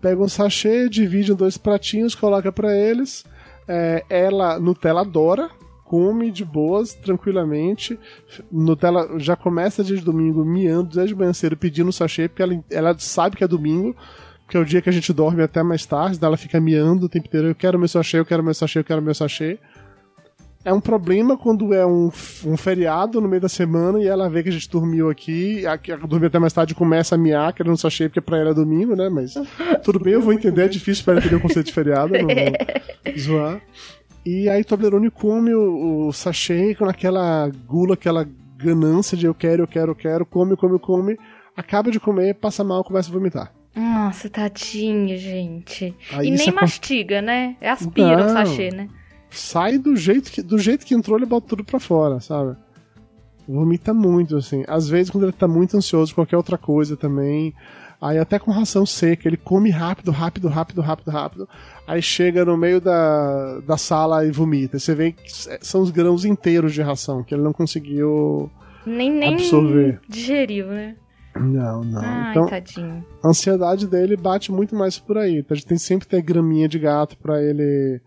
[0.00, 3.24] Pega um sachê, divide em dois pratinhos, coloca para eles.
[3.66, 5.50] É, ela, Nutella adora,
[5.84, 7.98] come de boas, tranquilamente.
[8.50, 13.36] Nutella já começa desde domingo miando desde manhã cedo pedindo sachê, porque ela, ela sabe
[13.36, 13.94] que é domingo,
[14.48, 17.06] que é o dia que a gente dorme até mais tarde, daí ela fica miando
[17.06, 19.58] o tempo inteiro, eu quero meu sachê, eu quero meu sachê, eu quero meu sachê.
[20.64, 22.10] É um problema quando é um,
[22.46, 25.72] um feriado no meio da semana e ela vê que a gente dormiu aqui, a,
[25.72, 28.94] a dormir até mais tarde começa a miar, querendo sachê, porque pra ela é domingo,
[28.94, 29.08] né?
[29.08, 29.34] Mas
[29.82, 32.28] tudo bem, eu vou entender, é difícil para ela entender o conceito de feriado, não
[32.28, 33.60] vou zoar.
[34.24, 38.24] E aí Toblerone come o, o sachê com aquela gula, aquela
[38.56, 41.16] ganância de eu quero, eu quero, eu quero, come, come, come,
[41.56, 43.52] acaba de comer, passa mal, começa a vomitar.
[43.74, 45.92] Nossa, tadinha, gente.
[46.12, 46.52] Aí e nem é...
[46.52, 47.56] mastiga, né?
[47.60, 48.88] É aspira Não, o sachê, né?
[49.32, 52.56] Sai do jeito que do jeito que entrou, ele bota tudo pra fora, sabe?
[53.48, 54.64] Vomita muito, assim.
[54.68, 57.54] Às vezes, quando ele tá muito ansioso, qualquer outra coisa também.
[58.00, 61.48] Aí até com ração seca, ele come rápido, rápido, rápido, rápido, rápido.
[61.86, 64.78] Aí chega no meio da, da sala e vomita.
[64.78, 65.30] Você vê que
[65.60, 68.50] são os grãos inteiros de ração, que ele não conseguiu
[68.84, 70.00] nem, nem absorver.
[70.08, 70.96] digeriu, né?
[71.36, 72.02] Não, não.
[72.02, 73.04] Ai, então, tadinho.
[73.22, 75.38] a ansiedade dele bate muito mais por aí.
[75.38, 78.00] Então, a gente tem sempre ter graminha de gato para ele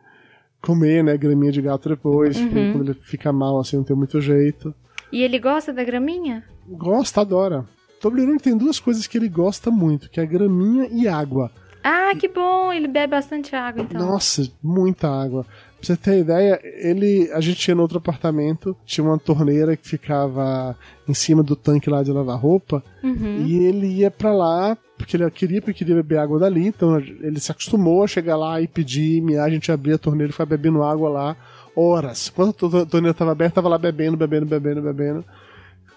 [0.66, 1.16] comer, né?
[1.18, 2.74] Graminha de gato depois, uhum.
[2.74, 4.74] quando ele fica mal assim, não tem muito jeito.
[5.11, 6.43] E ele gosta da graminha?
[6.68, 7.66] Gosta, adora.
[8.01, 11.51] Toblerone tem duas coisas que ele gosta muito, que é graminha e água.
[11.84, 12.74] Ah, que bom!
[12.74, 14.01] Ele bebe bastante água, então.
[14.01, 15.45] Nossa, muita água.
[15.86, 17.30] Pra você ter ideia, ele.
[17.32, 20.76] A gente tinha no outro apartamento, tinha uma torneira que ficava
[21.08, 22.84] em cima do tanque lá de lavar roupa.
[23.04, 23.46] Uhum.
[23.46, 26.66] E ele ia para lá, porque ele queria, porque queria beber água dali.
[26.68, 30.32] Então ele se acostumou a chegar lá e pedir, e a gente abria a torneira
[30.32, 31.38] e foi bebendo água lá
[31.76, 32.30] horas.
[32.30, 35.26] Quando a torneira estava aberta, estava lá bebendo, bebendo, bebendo, bebendo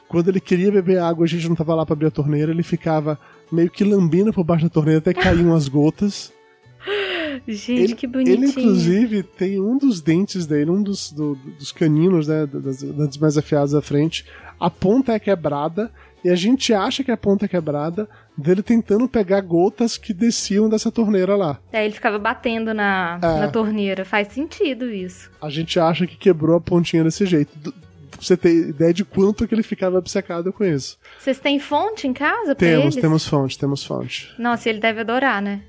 [0.09, 2.63] Quando ele queria beber água, a gente não tava lá pra abrir a torneira, ele
[2.63, 3.19] ficava
[3.51, 6.33] meio que lambendo por baixo da torneira até caíam as gotas.
[7.47, 8.37] Gente, Ele- que bonitinho.
[8.37, 13.17] Ele, inclusive, tem um dos dentes dele, um dos, do- dos caninos, né, das, das
[13.19, 14.25] mais afiadas da frente.
[14.59, 15.91] A ponta é quebrada
[16.25, 20.69] e a gente acha que a ponta é quebrada dele tentando pegar gotas que desciam
[20.69, 21.59] dessa torneira lá.
[21.73, 23.41] Aí ele ficava batendo na, É.
[23.41, 24.05] na torneira.
[24.05, 25.31] Faz sentido isso.
[25.41, 27.51] A gente acha que quebrou a pontinha desse jeito.
[27.59, 27.73] Do-
[28.11, 30.99] Pra você ter ideia de quanto que ele ficava obcecado com isso.
[31.21, 32.97] Vocês têm fonte em casa Temos, eles?
[32.97, 34.29] temos fonte, temos fonte.
[34.37, 35.61] Nossa, ele deve adorar, né?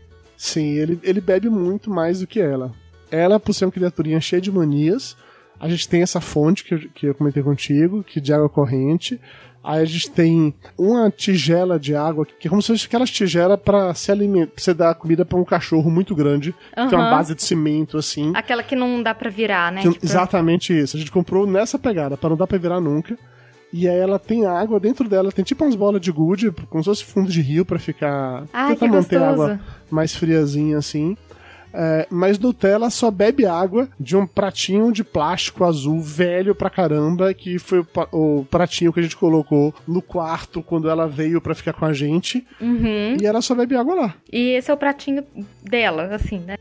[0.42, 2.72] Sim, ele, ele bebe muito mais do que ela.
[3.12, 5.18] Ela, por ser uma criaturinha cheia de manias,
[5.60, 9.20] a gente tem essa fonte que eu, que eu comentei contigo, que de água corrente.
[9.62, 13.60] Aí a gente tem uma tigela de água, que é como se fosse aquelas tigelas
[13.60, 17.08] pra se alimentar, pra você dar comida pra um cachorro muito grande, que tem uma
[17.10, 17.18] Aham.
[17.18, 18.32] base de cimento assim.
[18.34, 19.82] Aquela que não dá pra virar, né?
[19.82, 20.96] Que- Tipo, Exatamente isso.
[20.96, 23.18] A gente comprou nessa pegada, pra não dar pra virar nunca.
[23.72, 26.90] E aí ela tem água dentro dela, tem tipo umas bolas de gude, como se
[26.90, 28.46] fosse fundo de rio pra ficar.
[28.52, 29.60] Ai, tentar manter a água
[29.92, 31.16] mais friazinha assim.
[31.72, 37.32] É, mas Nutella só bebe água de um pratinho de plástico azul velho pra caramba,
[37.32, 41.74] que foi o pratinho que a gente colocou no quarto quando ela veio pra ficar
[41.74, 42.46] com a gente.
[42.60, 43.18] Uhum.
[43.22, 44.16] E ela só bebe água lá.
[44.34, 45.24] E esse é o pratinho
[45.64, 46.56] dela, assim, né?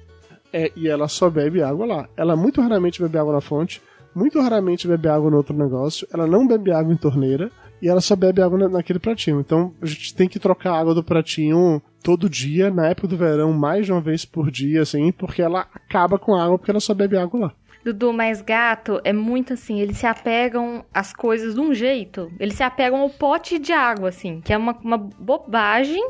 [0.53, 2.09] É, e ela só bebe água lá.
[2.15, 3.81] Ela muito raramente bebe água na fonte,
[4.19, 7.51] muito raramente bebe água no outro negócio, ela não bebe água em torneira
[7.81, 9.41] e ela só bebe água na- naquele pratinho.
[9.41, 13.17] Então a gente tem que trocar a água do pratinho todo dia, na época do
[13.17, 16.71] verão, mais de uma vez por dia, assim, porque ela acaba com a água porque
[16.71, 17.53] ela só bebe água lá.
[17.93, 22.31] Dudu, mas gato é muito assim, eles se apegam às coisas de um jeito.
[22.39, 26.03] Eles se apegam ao pote de água, assim, que é uma, uma bobagem,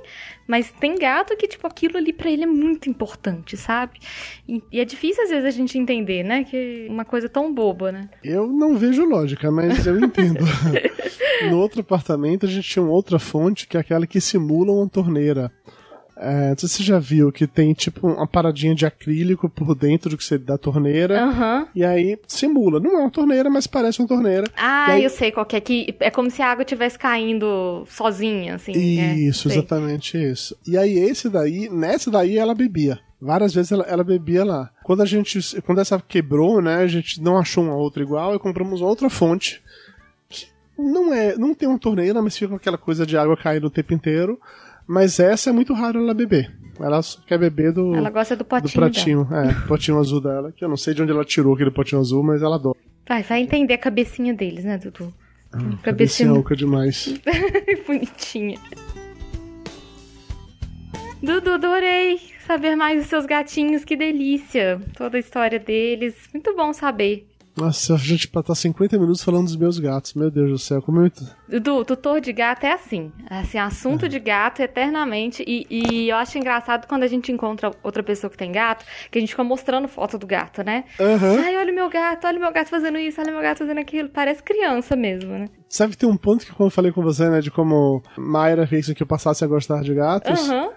[0.47, 3.99] mas tem gato que, tipo, aquilo ali pra ele é muito importante, sabe?
[4.49, 6.45] E, e é difícil às vezes a gente entender, né?
[6.45, 8.09] Que uma coisa tão boba, né?
[8.24, 10.45] Eu não vejo lógica, mas eu entendo.
[11.51, 14.89] no outro apartamento a gente tinha uma outra fonte que é aquela que simula uma
[14.89, 15.53] torneira.
[16.21, 19.75] É, não sei se você já viu que tem tipo uma paradinha de acrílico por
[19.75, 21.23] dentro que você da torneira.
[21.23, 21.69] Aham.
[21.75, 22.81] E aí simula.
[22.81, 24.45] Não é uma torneira, mas parece uma torneira.
[24.57, 27.85] Ah, aí- eu sei qual que é que é como se a água estivesse caindo
[27.89, 28.99] sozinha, assim.
[28.99, 29.59] é, isso, sei.
[29.59, 30.57] exatamente isso.
[30.66, 32.99] E aí esse daí, nessa daí ela bebia.
[33.21, 34.71] Várias vezes ela, ela bebia lá.
[34.83, 38.39] Quando a gente, quando essa quebrou, né, a gente não achou uma outra igual e
[38.39, 39.61] compramos outra fonte
[40.29, 40.47] que
[40.79, 43.71] não é, não tem uma torneira, mas fica com aquela coisa de água caindo o
[43.71, 44.39] tempo inteiro.
[44.89, 46.51] Mas essa é muito raro ela beber.
[46.80, 48.72] Ela quer beber do, Ela gosta do do potinho.
[48.72, 52.01] pratinho, é, potinho azul dela, que eu não sei de onde ela tirou aquele potinho
[52.01, 52.74] azul, mas ela adora.
[52.74, 52.89] dela.
[53.07, 55.12] Vai, vai entender a cabecinha deles, né, Dudu?
[55.51, 57.14] Cabecinha cabecinha oca demais.
[57.86, 58.59] bonitinha.
[61.22, 64.80] Dudu, adorei saber mais dos seus gatinhos, que delícia.
[64.97, 66.14] Toda a história deles.
[66.32, 67.28] Muito bom saber.
[67.59, 70.15] Nossa, a gente tá 50 minutos falando dos meus gatos.
[70.15, 71.11] Meu Deus do céu, como eu.
[71.49, 73.13] Dudu, tutor de gato é assim.
[73.29, 75.43] Assim, assunto de gato eternamente.
[75.47, 79.19] E, e eu acho engraçado quando a gente encontra outra pessoa que tem gato, que
[79.19, 80.85] a gente fica mostrando foto do gato, né?
[81.01, 81.41] Aham.
[81.41, 83.59] Ai, olha o meu gato, olha o meu gato fazendo isso, olha o meu gato
[83.59, 84.09] fazendo aquilo.
[84.09, 85.47] Parece criança mesmo, né?
[85.69, 88.67] Sabe que tem um ponto que quando eu falei com você, né, de como Mayra
[88.67, 90.49] fez que eu passasse a gostar de gatos.
[90.49, 90.71] Aham.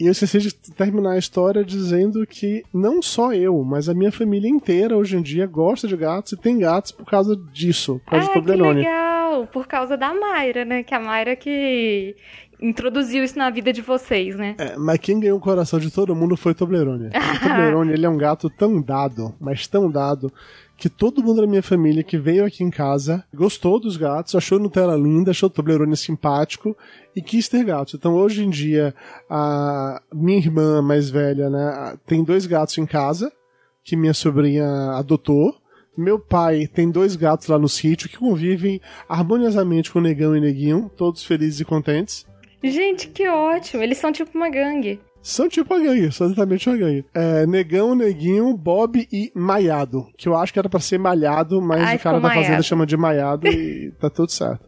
[0.00, 4.12] E eu esqueci de terminar a história dizendo que não só eu, mas a minha
[4.12, 8.12] família inteira hoje em dia gosta de gatos e tem gatos por causa disso, por
[8.12, 8.80] causa Ah, que Toblerone.
[8.80, 9.46] legal!
[9.52, 10.82] Por causa da Mayra, né?
[10.82, 12.14] Que a Mayra que
[12.60, 14.54] introduziu isso na vida de vocês, né?
[14.58, 17.10] É, mas quem ganhou o coração de todo mundo foi Toblerone.
[17.36, 20.32] O Toblerone, ele é um gato tão dado, mas tão dado,
[20.78, 24.60] que todo mundo da minha família que veio aqui em casa gostou dos gatos, achou
[24.60, 26.76] Nutella linda, achou o Toblerone simpático
[27.16, 27.94] e quis ter gatos.
[27.94, 28.94] Então hoje em dia,
[29.28, 33.32] a minha irmã mais velha, né, tem dois gatos em casa,
[33.82, 35.52] que minha sobrinha adotou.
[35.96, 40.40] Meu pai tem dois gatos lá no sítio que convivem harmoniosamente com o Negão e
[40.40, 42.24] Neguinho, todos felizes e contentes.
[42.62, 43.82] Gente, que ótimo!
[43.82, 45.00] Eles são tipo uma gangue.
[45.28, 47.04] São tipo a gangue, são exatamente uma gangue.
[47.12, 50.06] É, Negão, Neguinho, Bob e Maiado.
[50.16, 52.86] Que eu acho que era pra ser malhado, mas Ai, o cara da fazenda chama
[52.86, 54.66] de Maiado e tá tudo certo.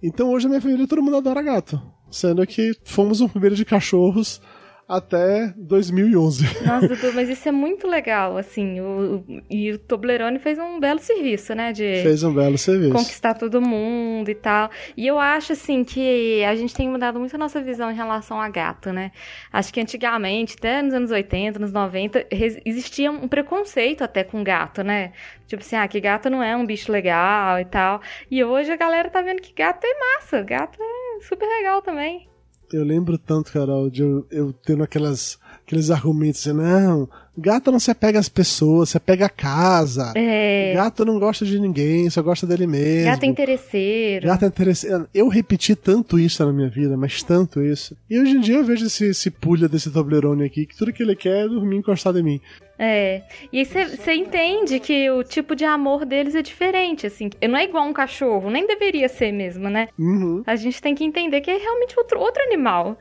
[0.00, 1.82] Então hoje a minha família todo mundo adora gato.
[2.12, 4.40] Sendo que fomos uma família de cachorros
[4.88, 6.44] até 2011.
[6.66, 8.80] Nossa, Dudu, mas isso é muito legal, assim.
[8.80, 11.72] O, o- e o Toblerone fez um belo serviço, né?
[11.72, 12.92] De Fez um belo serviço.
[12.92, 14.70] conquistar todo mundo e tal.
[14.96, 18.40] E eu acho, assim, que a gente tem mudado muito a nossa visão em relação
[18.40, 19.12] a gato, né?
[19.52, 24.42] Acho que antigamente, até nos anos 80, nos 90, res- existia um preconceito até com
[24.44, 25.12] gato, né?
[25.46, 28.00] Tipo assim, ah, que gato não é um bicho legal e tal.
[28.30, 30.42] E hoje a galera tá vendo que gato é massa.
[30.42, 32.28] Gato é super legal também.
[32.72, 35.38] Eu lembro tanto, Carol, de eu, eu tendo aquelas,
[35.72, 40.12] aqueles argumentos assim, não, gato não se apega às pessoas, se apega à casa.
[40.14, 40.74] É.
[40.74, 43.10] Gato não gosta de ninguém, só gosta dele mesmo.
[43.10, 44.26] Gato é interesseiro.
[44.26, 45.08] Gato é interesseiro.
[45.14, 47.96] Eu repeti tanto isso na minha vida, mas tanto isso.
[48.08, 51.02] E hoje em dia eu vejo esse, esse pulha desse Toblerone aqui, que tudo que
[51.02, 52.40] ele quer é dormir encostado em mim.
[52.78, 53.22] É.
[53.52, 57.30] E você entende que o tipo de amor deles é diferente, assim.
[57.48, 59.88] Não é igual um cachorro, nem deveria ser mesmo, né?
[59.98, 60.42] Uhum.
[60.46, 62.98] A gente tem que entender que é realmente outro, outro animal.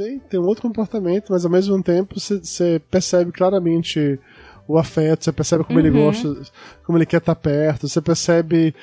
[0.00, 4.18] Tem, tem um outro comportamento, mas ao mesmo tempo você percebe claramente
[4.66, 6.06] o afeto, você percebe como ele Uhum.
[6.06, 6.42] gosta,
[6.86, 8.74] como ele quer estar perto, você percebe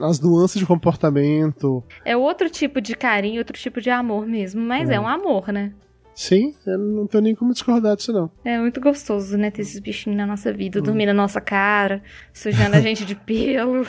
[0.00, 1.84] as nuances de comportamento.
[2.04, 5.72] É outro tipo de carinho, outro tipo de amor mesmo, mas é, um amor, né?
[6.12, 8.28] Sim, eu não tenho nem como discordar disso, não.
[8.44, 12.02] É muito gostoso, né, ter esses bichinhos na nossa vida, dormir na nossa cara,
[12.32, 13.86] sujando a gente de pelo.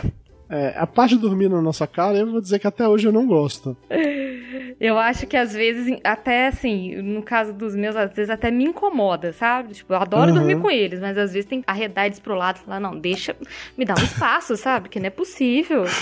[0.49, 3.11] É, a parte de dormir na nossa cara, eu vou dizer que até hoje eu
[3.11, 3.75] não gosto.
[4.77, 8.65] Eu acho que às vezes, até assim, no caso dos meus, às vezes até me
[8.65, 9.73] incomoda, sabe?
[9.73, 10.37] Tipo, eu adoro Uhum.
[10.37, 12.99] dormir com eles, mas às vezes tem que arredar eles pro lado e falar, não,
[12.99, 13.37] deixa,
[13.77, 14.89] me dá um espaço, sabe?
[14.89, 15.83] Que não é possível.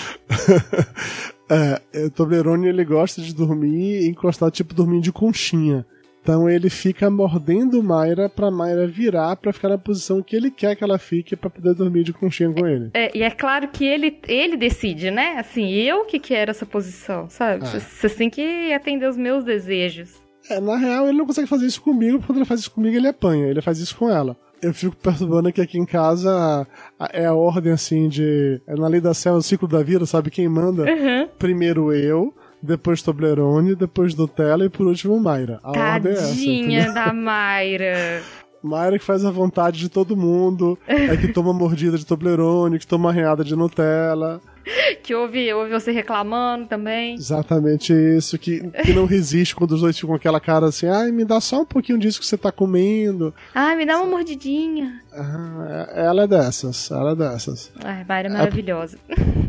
[1.50, 5.86] É, o Toblerone ele gosta de dormir encostado, tipo dormir de conchinha.
[6.24, 10.74] Então ele fica mordendo Mayra pra Mayra virar pra ficar na posição que ele quer
[10.74, 12.90] que ela fique pra poder dormir de conchinha com ele.
[12.94, 15.36] É, e é claro que ele, ele decide, né?
[15.38, 17.66] Assim, eu que quero essa posição, sabe?
[17.66, 17.68] É.
[17.68, 20.24] Vocês têm que atender os meus desejos.
[20.50, 22.96] É, na real, ele não consegue fazer isso comigo, porque quando ele faz isso comigo,
[22.96, 23.48] ele apanha.
[23.48, 24.38] Ele faz isso com ela.
[24.62, 26.66] Eu fico perturbando que aqui em casa
[27.12, 28.62] é a ordem assim de.
[28.66, 30.32] É na lei da selva, o ciclo da vida, sabe?
[30.32, 30.84] Quem manda?
[30.84, 31.28] Uhum.
[31.38, 32.34] Primeiro eu,
[32.64, 35.60] depois Toblerone, depois Nutella e por último Mayra.
[35.62, 36.28] A ordem é essa.
[36.30, 36.94] Tadinha entendeu?
[36.94, 38.24] da Mayra.
[38.64, 42.88] Mayra que faz a vontade de todo mundo, é que toma mordida de Toblerone, que
[42.88, 44.42] toma arranhada de Nutella.
[45.04, 47.16] Que ouve, ouve você reclamando também.
[47.16, 51.12] Exatamente isso, que, que não resiste quando os dois ficam com aquela cara assim, ai,
[51.12, 53.34] me dá só um pouquinho disso que você tá comendo.
[53.54, 55.02] Ai, me dá uma mordidinha.
[55.12, 57.74] Ah, é- ela é dessas, ela é dessas.
[57.84, 58.98] Ai, Mayra é maravilhosa.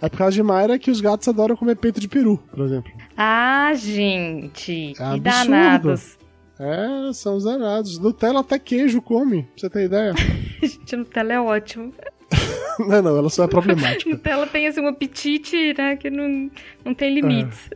[0.00, 2.90] É por causa de Mayra que os gatos adoram comer peito de peru, por exemplo.
[3.16, 4.90] Ah, gente.
[4.90, 5.22] É que absurdo.
[5.24, 6.18] danados.
[6.58, 7.98] É, são os danados.
[7.98, 10.14] Nutella até queijo come, pra você ter ideia.
[10.62, 11.92] Gente, Nutella é ótimo.
[12.78, 14.08] não, não, ela só é problemática.
[14.10, 16.50] Nutella tem assim um apetite, né, que não,
[16.84, 17.70] não tem limites.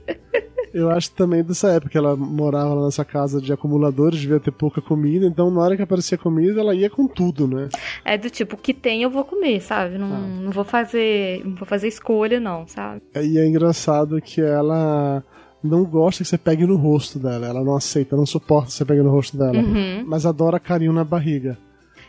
[0.72, 4.50] Eu acho também dessa época que ela morava lá nessa casa de acumuladores, devia ter
[4.50, 7.68] pouca comida, então na hora que aparecia comida, ela ia com tudo, né?
[8.04, 9.96] É do tipo, o que tem eu vou comer, sabe?
[9.98, 10.18] Não, Ah.
[10.20, 11.42] não vou fazer.
[11.44, 13.00] Não vou fazer escolha, não, sabe?
[13.16, 15.24] E é engraçado que ela
[15.62, 17.46] não gosta que você pegue no rosto dela.
[17.46, 19.58] Ela não aceita, não suporta que você pegue no rosto dela.
[19.58, 20.04] Uhum.
[20.06, 21.58] Mas adora carinho na barriga.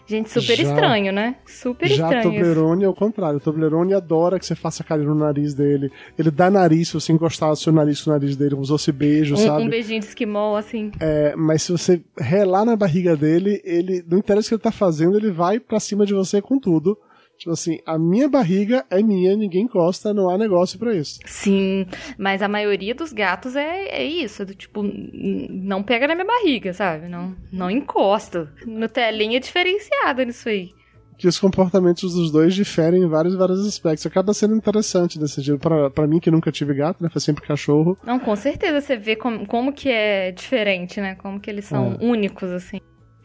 [0.08, 1.36] Gente, super Já- estranho, né?
[1.46, 2.20] Super Já estranho.
[2.20, 2.32] isso.
[2.40, 3.38] Toblerone é o contrário.
[3.38, 5.92] O Toblerone adora que você faça carinho no nariz dele.
[6.18, 8.72] Ele dá nariz se você encostar o seu nariz com o nariz dele, como se
[8.72, 9.62] fosse beijo, Um, sabe?
[9.64, 10.92] um beijinho de esquimol, assim.
[11.00, 14.72] É, mas se você relar na barriga dele, ele não interessa o que ele tá
[14.72, 16.98] fazendo, ele vai pra cima de você com tudo.
[17.40, 21.20] Tipo assim, a minha barriga é minha, ninguém encosta, não há negócio pra isso.
[21.26, 21.86] Sim,
[22.18, 26.74] mas a maioria dos gatos é, é isso, do tipo, não pega na minha barriga,
[26.74, 27.08] sabe?
[27.08, 28.52] Não, não encosta.
[28.68, 30.72] Nutelinha é diferenciada nisso aí.
[31.18, 34.06] Que os comportamentos dos dois diferem em vários vários aspectos.
[34.06, 35.20] Acaba sendo interessante.
[35.60, 37.10] Pra, pra mim, que nunca tive gato, né?
[37.10, 37.98] Foi sempre cachorro.
[38.06, 41.16] Não, com certeza você vê como, como que é diferente, né?
[41.16, 42.06] Como que eles são É.
[42.06, 42.80] únicos, assim.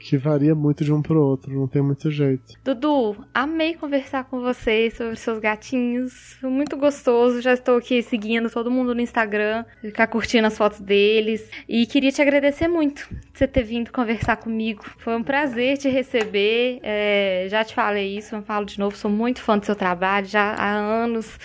[0.06, 2.52] Que varia muito de um pro outro, não tem muito jeito.
[2.62, 6.34] Dudu, amei conversar com vocês sobre seus gatinhos.
[6.42, 7.40] Foi muito gostoso.
[7.40, 11.48] Já estou aqui seguindo todo mundo no Instagram, ficar curtindo as fotos deles.
[11.66, 14.84] E queria te agradecer muito por você ter vindo conversar comigo.
[14.98, 16.80] Foi um prazer te receber.
[16.82, 18.94] É, já te falei isso, eu falo de novo.
[18.94, 21.38] Sou muito fã do seu trabalho já há anos.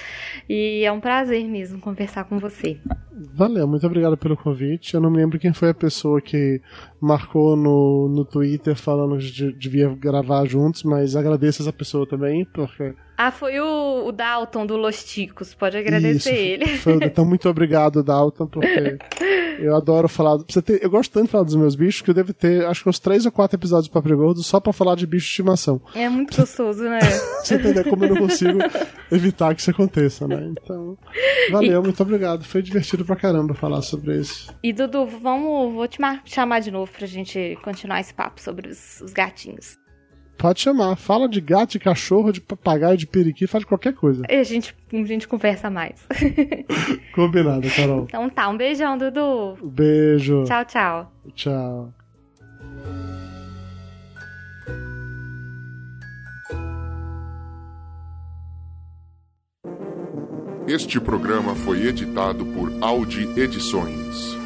[0.49, 2.77] E é um prazer mesmo conversar com você.
[3.33, 4.93] Valeu, muito obrigado pelo convite.
[4.93, 6.61] Eu não me lembro quem foi a pessoa que
[7.01, 12.95] marcou no, no Twitter falando que devia gravar juntos, mas agradeço essa pessoa também, porque.
[13.21, 15.53] Ah, foi o, o Dalton do Los Ticos.
[15.53, 16.77] Pode agradecer Isso, ele.
[16.77, 18.97] Foi, então, muito obrigado, Dalton, porque
[19.59, 20.37] eu adoro falar.
[20.37, 22.81] você ter- eu gosto tanto de falar dos meus bichos que eu devo ter, acho
[22.81, 25.81] que uns três ou quatro episódios Papo Gordo só pra falar de bicho de estimação.
[25.93, 26.99] É muito gostoso, né?
[27.43, 28.57] Você entender como eu não consigo
[29.11, 30.53] evitar que isso aconteça, né?
[30.57, 30.97] Então,
[31.51, 32.45] valeu, muito obrigado.
[32.45, 34.49] Foi divertido pra caramba falar sobre isso.
[34.63, 38.69] E Dudu, vamos, vou te mar- chamar de novo pra gente continuar esse papo sobre
[38.69, 39.77] os, os gatinhos.
[40.39, 40.95] Pode chamar.
[40.95, 44.23] Fala de gato, de cachorro, de papagaio, de periquito, fala de qualquer coisa.
[44.29, 46.01] E a gente, a gente conversa mais.
[47.13, 48.05] Combinado, Carol.
[48.07, 49.57] Então tá, um beijão, Dudu.
[49.61, 50.45] Beijo.
[50.45, 51.11] Tchau, tchau.
[51.35, 51.93] Tchau.
[60.65, 64.38] Este programa foi editado por Audi Edições.